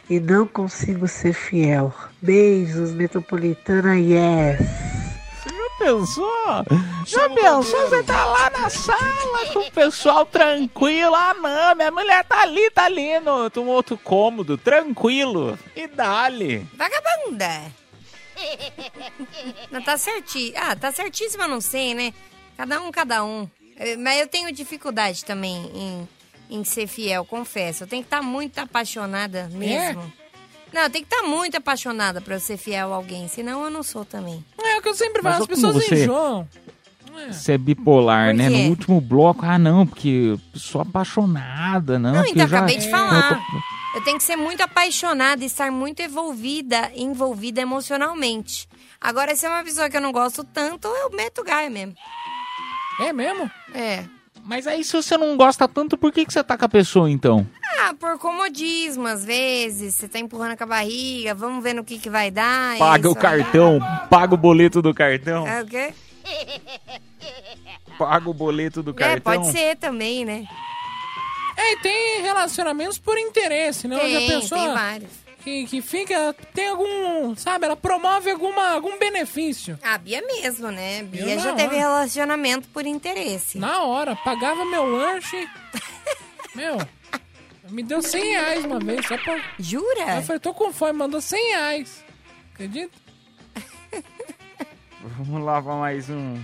[0.08, 1.92] e não consigo ser fiel.
[2.22, 4.58] Beijos, Metropolitana, yes!
[5.44, 6.64] Já pensou?
[7.06, 7.88] Já pensou?
[7.88, 11.14] Você tá lá na sala com o pessoal tranquilo.
[11.14, 15.58] Ah, não, minha mulher tá ali, tá ali no, no outro cômodo, tranquilo.
[15.74, 16.66] E dali.
[16.74, 17.72] Vagabunda!
[19.70, 20.52] Não tá certinho.
[20.56, 22.12] Ah, tá certíssima, não sei, né?
[22.56, 23.48] Cada um, cada um.
[23.78, 26.08] Eh, Mas eu tenho dificuldade também em,
[26.50, 27.84] em ser fiel, confesso.
[27.84, 30.12] Eu tenho que estar muito apaixonada mesmo.
[30.72, 33.70] Não, eu tenho que estar muito apaixonada pra eu ser fiel a alguém, senão eu
[33.70, 34.44] não sou também.
[34.62, 36.48] É o que eu sempre falo, as pessoas você- enjoam.
[37.30, 38.48] Você é bipolar, né?
[38.50, 40.08] No último bloco, ah, não, porque
[40.54, 42.12] eu sou apaixonada, não.
[42.12, 43.34] Não, então, eu já- acabei de eu falar.
[43.34, 48.68] tô- Eu tenho que ser muito apaixonada e estar muito envolvida, envolvida emocionalmente.
[49.00, 51.94] Agora, se é uma pessoa que eu não gosto tanto, eu meto gaia mesmo.
[53.00, 53.50] É mesmo?
[53.74, 54.04] É.
[54.46, 57.10] Mas aí, se você não gosta tanto, por que, que você tá com a pessoa,
[57.10, 57.44] então?
[57.80, 59.94] Ah, por comodismo, às vezes.
[59.96, 62.78] Você tá empurrando com a barriga, vamos ver no que, que vai dar.
[62.78, 63.22] Paga o isso aí.
[63.42, 63.78] cartão,
[64.08, 65.46] paga o boleto do cartão.
[65.46, 65.92] É o quê?
[67.98, 69.20] Paga o boleto do É, cartão.
[69.42, 70.46] pode ser também, né?
[71.56, 73.96] É, e tem relacionamentos por interesse, né?
[73.96, 75.10] Onde Tem, a pessoa tem vários.
[75.46, 79.78] Que, que fica, tem algum, sabe, ela promove alguma, algum benefício.
[79.80, 81.04] A Bia mesmo, né?
[81.04, 81.78] Bia Eu já teve hora.
[81.78, 83.56] relacionamento por interesse.
[83.56, 85.48] Na hora, pagava meu lanche.
[86.52, 86.76] meu,
[87.70, 89.40] me deu 100 reais uma vez, só pra...
[89.56, 90.16] Jura?
[90.16, 92.04] Eu falei, tô com fome, mandou 100 reais.
[92.52, 92.98] Acredita?
[95.00, 96.42] Vamos lá pra mais um.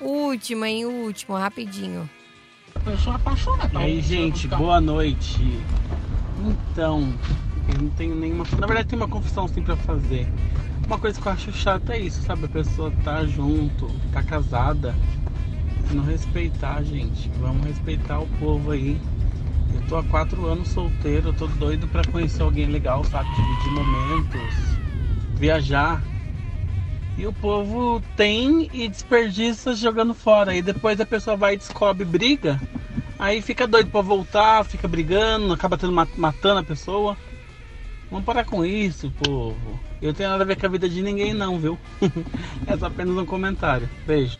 [0.00, 0.86] Última, hein?
[0.86, 2.08] Último, rapidinho.
[2.84, 3.80] Pessoa apaixonada.
[3.80, 5.40] E aí, gente, boa noite.
[6.70, 7.12] Então,
[7.68, 8.44] eu não tenho nenhuma.
[8.58, 10.26] Na verdade, tem uma confissão sim pra fazer.
[10.86, 12.46] Uma coisa que eu acho chata é isso, sabe?
[12.46, 14.94] A pessoa tá junto, tá casada.
[15.90, 17.30] Não respeitar, gente.
[17.40, 19.00] Vamos respeitar o povo aí.
[19.74, 23.28] Eu tô há quatro anos solteiro, eu tô doido pra conhecer alguém legal, sabe?
[23.34, 24.54] Dividir momentos,
[25.34, 26.02] viajar.
[27.18, 30.54] E o povo tem e desperdiça jogando fora.
[30.54, 32.60] E depois a pessoa vai e descobre briga.
[33.18, 37.16] Aí fica doido pra voltar, fica brigando, acaba tendo ma- matando a pessoa.
[38.10, 39.80] Vamos parar com isso, povo.
[40.00, 41.78] Eu tenho nada a ver com a vida de ninguém não, viu?
[42.66, 43.88] é só apenas um comentário.
[44.06, 44.38] Beijos.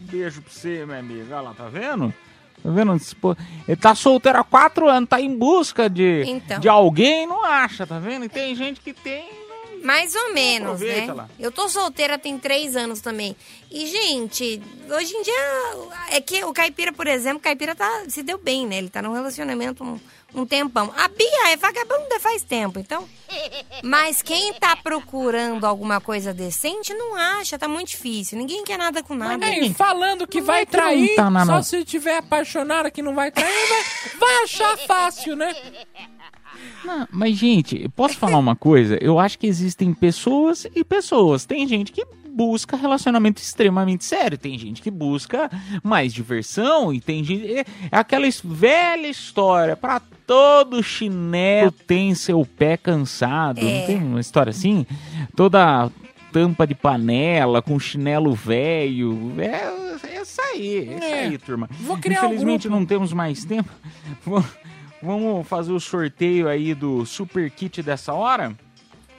[0.00, 1.36] Um beijo pra você, minha amiga.
[1.36, 2.12] Olha lá, tá vendo?
[2.62, 2.96] Tá vendo?
[3.68, 6.58] Ele tá solteiro há quatro anos, tá em busca de, Então.
[6.60, 8.24] de alguém e não acha, tá vendo?
[8.24, 9.40] E tem gente que tem.
[9.82, 11.12] Mais ou menos, Aproveita né?
[11.14, 11.28] lá.
[11.38, 13.34] Eu tô solteira tem três anos também.
[13.70, 14.60] E, gente,
[14.90, 18.66] hoje em dia, é que o Caipira, por exemplo, o Caipira tá, se deu bem,
[18.66, 18.76] né?
[18.76, 19.98] Ele tá num relacionamento
[20.34, 20.92] um, tempão.
[20.96, 23.06] A Bia é vagabunda faz tempo, então...
[23.82, 28.36] Mas quem tá procurando alguma coisa decente não acha, tá muito difícil.
[28.36, 29.46] Ninguém quer nada com nada.
[29.46, 31.62] Ei, falando que vai que não trair, tá na só não.
[31.62, 35.54] se tiver apaixonado que não vai trair, vai, vai achar fácil, né?
[36.84, 38.98] Não, mas, gente, posso falar uma coisa?
[39.00, 41.44] Eu acho que existem pessoas e pessoas.
[41.44, 45.50] Tem gente que busca relacionamento extremamente sério, tem gente que busca
[45.82, 47.52] mais diversão e tem gente.
[47.52, 47.60] É
[47.90, 49.76] é aquela velha história.
[49.76, 53.58] Pra todo chinelo tem seu pé cansado.
[53.60, 53.62] É.
[53.80, 54.86] Não tem uma história assim?
[55.36, 55.90] Toda
[56.32, 59.34] tampa de panela com chinelo velho.
[59.38, 61.20] É, é isso aí, é isso É.
[61.24, 61.68] aí, turma.
[61.80, 62.78] Vou criar um Infelizmente grupo.
[62.78, 63.68] não temos mais tempo.
[65.02, 68.54] Vamos fazer o sorteio aí do super kit dessa hora?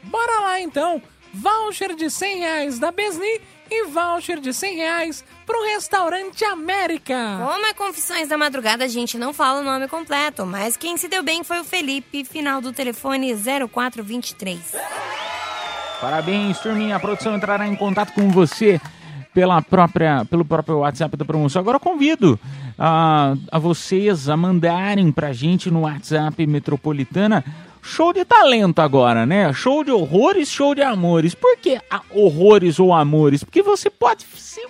[0.04, 1.02] Bora lá então.
[1.34, 7.40] Voucher de 100 reais da Besni e voucher de 100 reais pro restaurante América.
[7.40, 11.08] Como é Confissões da Madrugada, a gente não fala o nome completo, mas quem se
[11.08, 14.60] deu bem foi o Felipe, final do telefone 0423.
[16.02, 16.96] Parabéns, turminha.
[16.96, 18.82] A produção entrará em contato com você
[19.34, 21.62] pela própria, pelo próprio WhatsApp da promoção.
[21.62, 22.40] Agora eu convido
[22.78, 27.46] a, a vocês a mandarem pra gente no WhatsApp Metropolitana
[27.82, 29.52] show de talento agora, né?
[29.54, 31.34] Show de horrores, show de amores.
[31.34, 31.80] Por que
[32.10, 33.44] horrores ou amores?
[33.44, 34.68] Porque você pode ser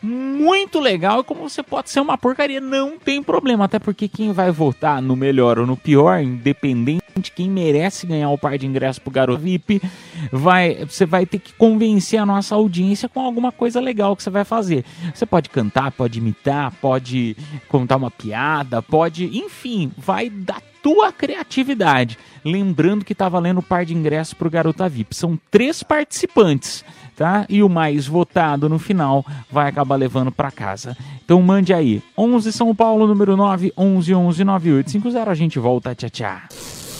[0.00, 3.64] muito legal e como você pode ser uma porcaria, não tem problema.
[3.64, 8.38] Até porque quem vai votar no melhor ou no pior, independente, quem merece ganhar o
[8.38, 9.82] par de ingresso pro garoto VIP,
[10.30, 14.30] vai, você vai ter que convencer a nossa audiência com alguma coisa legal que você
[14.30, 14.84] vai fazer.
[15.12, 17.36] Você pode cantar, pode imitar, pode
[17.68, 22.18] contar uma piada, pode, enfim, vai da tua criatividade.
[22.44, 25.14] Lembrando que tá valendo o par de ingressos pro Garota VIP.
[25.14, 26.84] São três participantes
[27.18, 27.44] tá?
[27.48, 30.96] E o mais votado no final vai acabar levando para casa.
[31.24, 35.30] Então mande aí, 11 São Paulo, número 9, 11 11 9850.
[35.30, 36.38] A gente volta, tchau, tchau.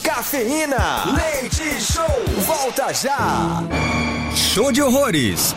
[0.03, 2.05] Cafeína, leite show,
[2.45, 3.63] volta já.
[4.35, 5.55] Show de horrores.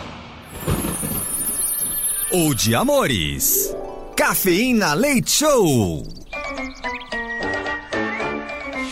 [2.30, 3.76] Ou de amores.
[4.16, 6.02] Cafeína Leite Show.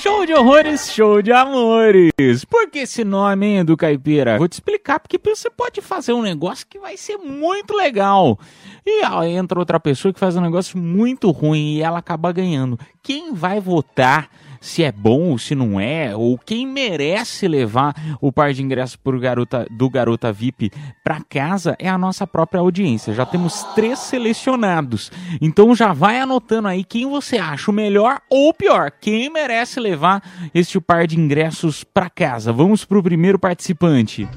[0.00, 2.42] Show de horrores, show de amores.
[2.48, 4.38] Por que esse nome, hein, do Caipira?
[4.38, 8.38] Vou te explicar, porque você pode fazer um negócio que vai ser muito legal.
[8.86, 12.78] E aí entra outra pessoa que faz um negócio muito ruim e ela acaba ganhando.
[13.02, 14.30] Quem vai votar
[14.60, 18.96] se é bom ou se não é, ou quem merece levar o par de ingressos
[18.96, 20.70] pro garota, do Garota VIP
[21.02, 23.14] para casa é a nossa própria audiência.
[23.14, 25.10] Já temos três selecionados.
[25.40, 28.90] Então já vai anotando aí quem você acha o melhor ou o pior.
[28.90, 30.22] Quem merece levar
[30.54, 32.52] este par de ingressos para casa.
[32.52, 34.28] Vamos pro primeiro participante.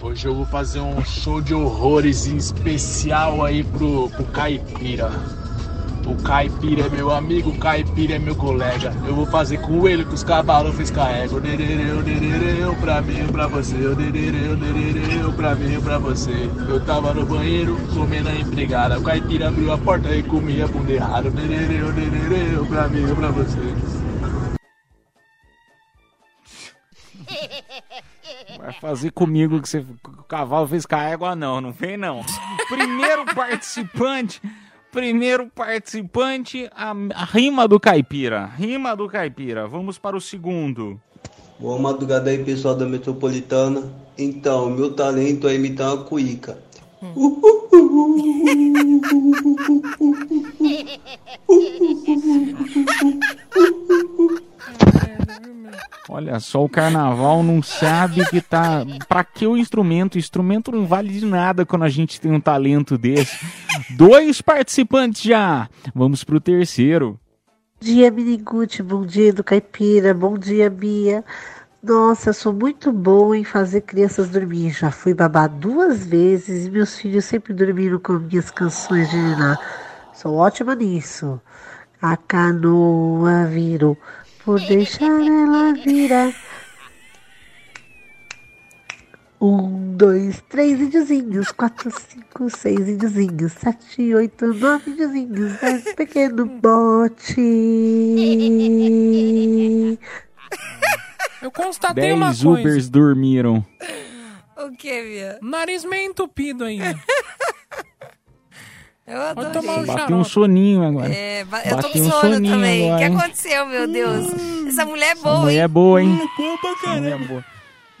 [0.00, 5.41] Hoje eu vou fazer um show de horrores especial aí pro, pro Caipira.
[6.04, 8.92] O Caipira é meu amigo, o Caipira é meu colega.
[9.06, 11.40] Eu vou fazer com ele que os cavalos fez carrego.
[11.40, 13.76] Derereu, derereu, pra mim, pra você.
[13.94, 16.50] Derereu, derereu, pra mim, pra você.
[16.68, 18.98] Eu tava no banheiro comendo a empregada.
[18.98, 21.30] O Caipira abriu a porta e comia bunda errado.
[21.30, 23.60] Derereu, derereu, pra mim, pra você.
[28.58, 32.24] Vai fazer comigo que você, o cavalo fez carrego, não, não vem não.
[32.68, 34.40] Primeiro participante,
[34.92, 39.66] primeiro participante, a, a rima do caipira, rima do caipira.
[39.66, 41.00] Vamos para o segundo.
[41.58, 43.90] Boa madrugada aí, pessoal da Metropolitana.
[44.18, 46.58] Então, meu talento é imitar uma cuíca.
[56.08, 58.84] Olha só, o carnaval não sabe que tá.
[59.08, 60.14] Pra que o instrumento?
[60.14, 63.36] O instrumento não vale de nada quando a gente tem um talento desse.
[63.96, 65.68] Dois participantes já.
[65.94, 67.18] Vamos pro terceiro.
[67.80, 68.82] Bom dia, Miniguti.
[68.82, 70.14] Bom dia, do Caipira.
[70.14, 71.24] Bom dia, Bia.
[71.82, 74.70] Nossa, eu sou muito boa em fazer crianças dormir.
[74.70, 79.58] Já fui babá duas vezes e meus filhos sempre dormiram com minhas canções de Niná.
[80.14, 81.40] Sou ótima nisso.
[82.00, 83.98] A canoa virou
[84.44, 86.32] por deixar ela virar.
[89.40, 97.40] Um, dois, três índiozinhos, quatro, cinco, seis índiozinhos, sete, oito, nove índiozinhos, dez pequeno bote.
[101.42, 102.48] Eu constatei Dez uma coisa.
[102.48, 103.64] Ubers dormiram.
[104.56, 105.38] O que, Bia?
[105.42, 106.78] Nariz meio entupido aí.
[109.04, 109.50] Eu adorei.
[109.50, 111.12] tomar um Bateu um soninho agora.
[111.12, 112.94] É, ba- eu tô com um sono soninho também.
[112.94, 114.26] O que aconteceu, meu Deus?
[114.68, 115.60] Essa mulher é Essa boa, mulher hein?
[115.60, 116.28] é boa, hein?
[116.36, 117.44] Boa pra caramba.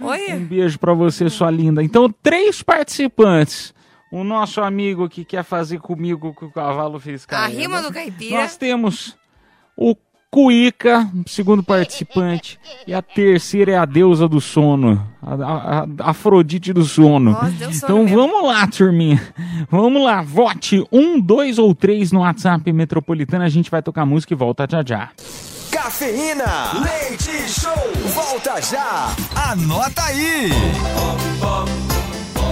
[0.00, 0.34] Olha.
[0.36, 1.82] Um beijo pra você, sua linda.
[1.82, 3.74] Então, três participantes.
[4.12, 7.82] O nosso amigo que quer fazer comigo o que o cavalo fez com A rima
[7.82, 8.36] do caipira.
[8.42, 9.16] Nós temos
[9.76, 9.96] o
[10.34, 12.58] Cuíca, segundo participante.
[12.86, 15.06] E a terceira é a deusa do sono.
[15.20, 17.32] A, a- a- Afrodite do sono.
[17.32, 18.16] Nossa, sono então mesmo.
[18.16, 19.22] vamos lá, turminha.
[19.70, 20.22] Vamos lá.
[20.22, 23.44] Vote um, dois ou três no WhatsApp Metropolitana.
[23.44, 25.10] A gente vai tocar música e volta já já.
[25.70, 27.72] Cafeína, leite show,
[28.14, 29.14] volta já.
[29.50, 30.48] Anota aí.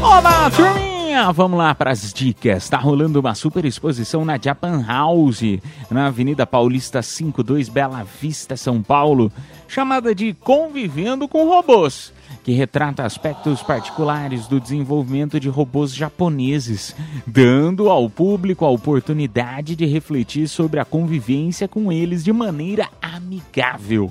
[0.02, 1.30] Olá, turminha!
[1.32, 2.68] Vamos lá para as dicas.
[2.68, 5.42] Tá rolando uma super exposição na Japan House,
[5.90, 9.30] na Avenida Paulista 52, Bela Vista, São Paulo,
[9.68, 16.96] chamada de Convivendo com Robôs, que retrata aspectos particulares do desenvolvimento de robôs japoneses,
[17.26, 24.10] dando ao público a oportunidade de refletir sobre a convivência com eles de maneira amigável.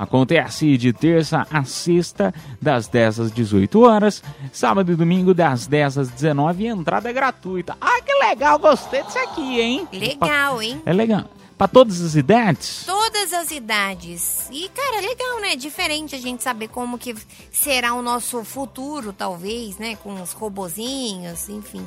[0.00, 5.98] Acontece de terça a sexta, das 10 às 18 horas, sábado e domingo, das 10
[5.98, 7.76] às 19 e a entrada é gratuita.
[7.78, 9.86] Ah, que legal, gostei disso aqui, hein?
[9.92, 10.80] Legal, hein?
[10.86, 11.24] É legal.
[11.58, 12.84] Pra todas as idades?
[12.86, 14.48] Todas as idades.
[14.50, 15.52] E, cara, é legal, né?
[15.52, 17.14] É diferente a gente saber como que
[17.52, 19.96] será o nosso futuro, talvez, né?
[19.96, 21.86] Com os robozinhos, enfim.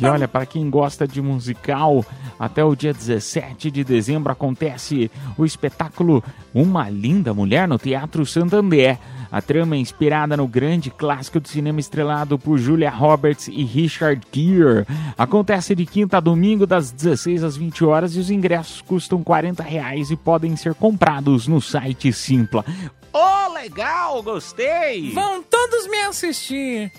[0.00, 2.04] E olha, para quem gosta de musical,
[2.38, 8.98] até o dia 17 de dezembro acontece o espetáculo Uma Linda Mulher no Teatro Santander.
[9.30, 14.20] A trama é inspirada no grande clássico do cinema estrelado por Julia Roberts e Richard
[14.32, 14.86] Gere.
[15.18, 19.62] Acontece de quinta a domingo, das 16 às 20 horas, e os ingressos custam 40
[19.62, 22.64] reais e podem ser comprados no site Simpla.
[23.12, 25.10] Oh, legal, gostei!
[25.12, 26.92] Vão todos me assistir.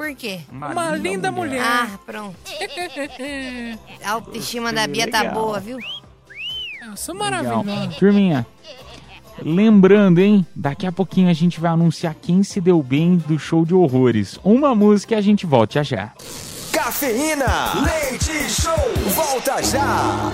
[0.00, 0.40] Por quê?
[0.50, 1.60] Uma, linda, mulher.
[1.62, 2.34] Ah, pronto.
[4.02, 5.34] A autoestima da Bia tá Legal.
[5.34, 5.76] boa, viu?
[6.86, 7.90] Eu sou maravilhosa.
[7.98, 8.46] Turminha,
[9.42, 10.46] lembrando, hein?
[10.56, 14.40] Daqui a pouquinho a gente vai anunciar quem se deu bem do show de horrores.
[14.42, 16.12] Uma música e a gente volta já já.
[16.72, 18.72] Cafeína, leite show,
[19.14, 20.32] volta já.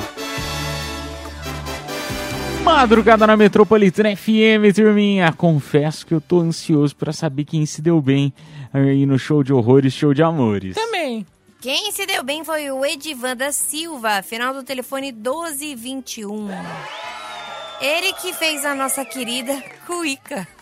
[2.62, 5.32] Madrugada na Metropolitana FM, turminha.
[5.32, 8.32] Confesso que eu tô ansioso pra saber quem se deu bem
[8.82, 10.74] aí no show de horrores, show de amores.
[10.74, 11.26] Também.
[11.60, 16.48] Quem se deu bem foi o Edivan da Silva, final do telefone 1221.
[17.80, 20.46] Ele que fez a nossa querida Cuica.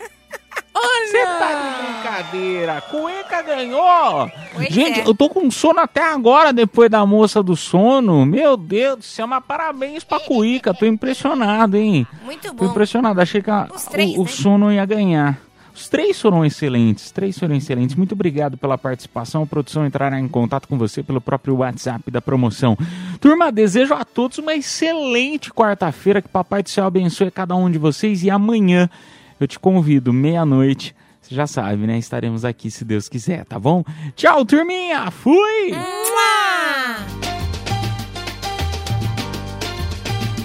[0.75, 2.81] Você tá de brincadeira.
[2.81, 4.29] Cueca ganhou.
[4.53, 5.07] Pois Gente, é.
[5.07, 8.25] eu tô com sono até agora, depois da moça do sono.
[8.25, 10.73] Meu Deus do céu, mas parabéns pra Cuica.
[10.73, 12.05] Tô impressionado, hein?
[12.23, 12.65] Muito Tô bom.
[12.65, 13.21] impressionado.
[13.21, 14.29] Achei que a- três, o, o né?
[14.29, 15.39] sono ia ganhar.
[15.75, 17.97] Os três foram excelentes, três foram excelentes.
[17.97, 19.43] Muito obrigado pela participação.
[19.43, 22.77] A produção entrará em contato com você pelo próprio WhatsApp da promoção.
[23.19, 26.21] Turma, desejo a todos uma excelente quarta-feira.
[26.21, 28.23] Que Papai do Céu abençoe cada um de vocês.
[28.23, 28.89] E amanhã
[29.37, 30.95] eu te convido, meia-noite.
[31.21, 31.97] Você já sabe, né?
[31.97, 33.83] Estaremos aqui se Deus quiser, tá bom?
[34.15, 35.11] Tchau, turminha!
[35.11, 35.73] Fui!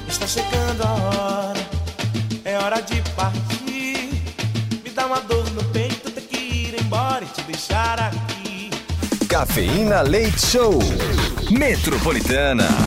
[0.09, 1.61] Está chegando a hora,
[2.45, 3.59] é hora de partir.
[7.51, 8.70] Deixar aqui.
[9.28, 10.78] Cafeína Leite Show.
[11.51, 12.68] Metropolitana.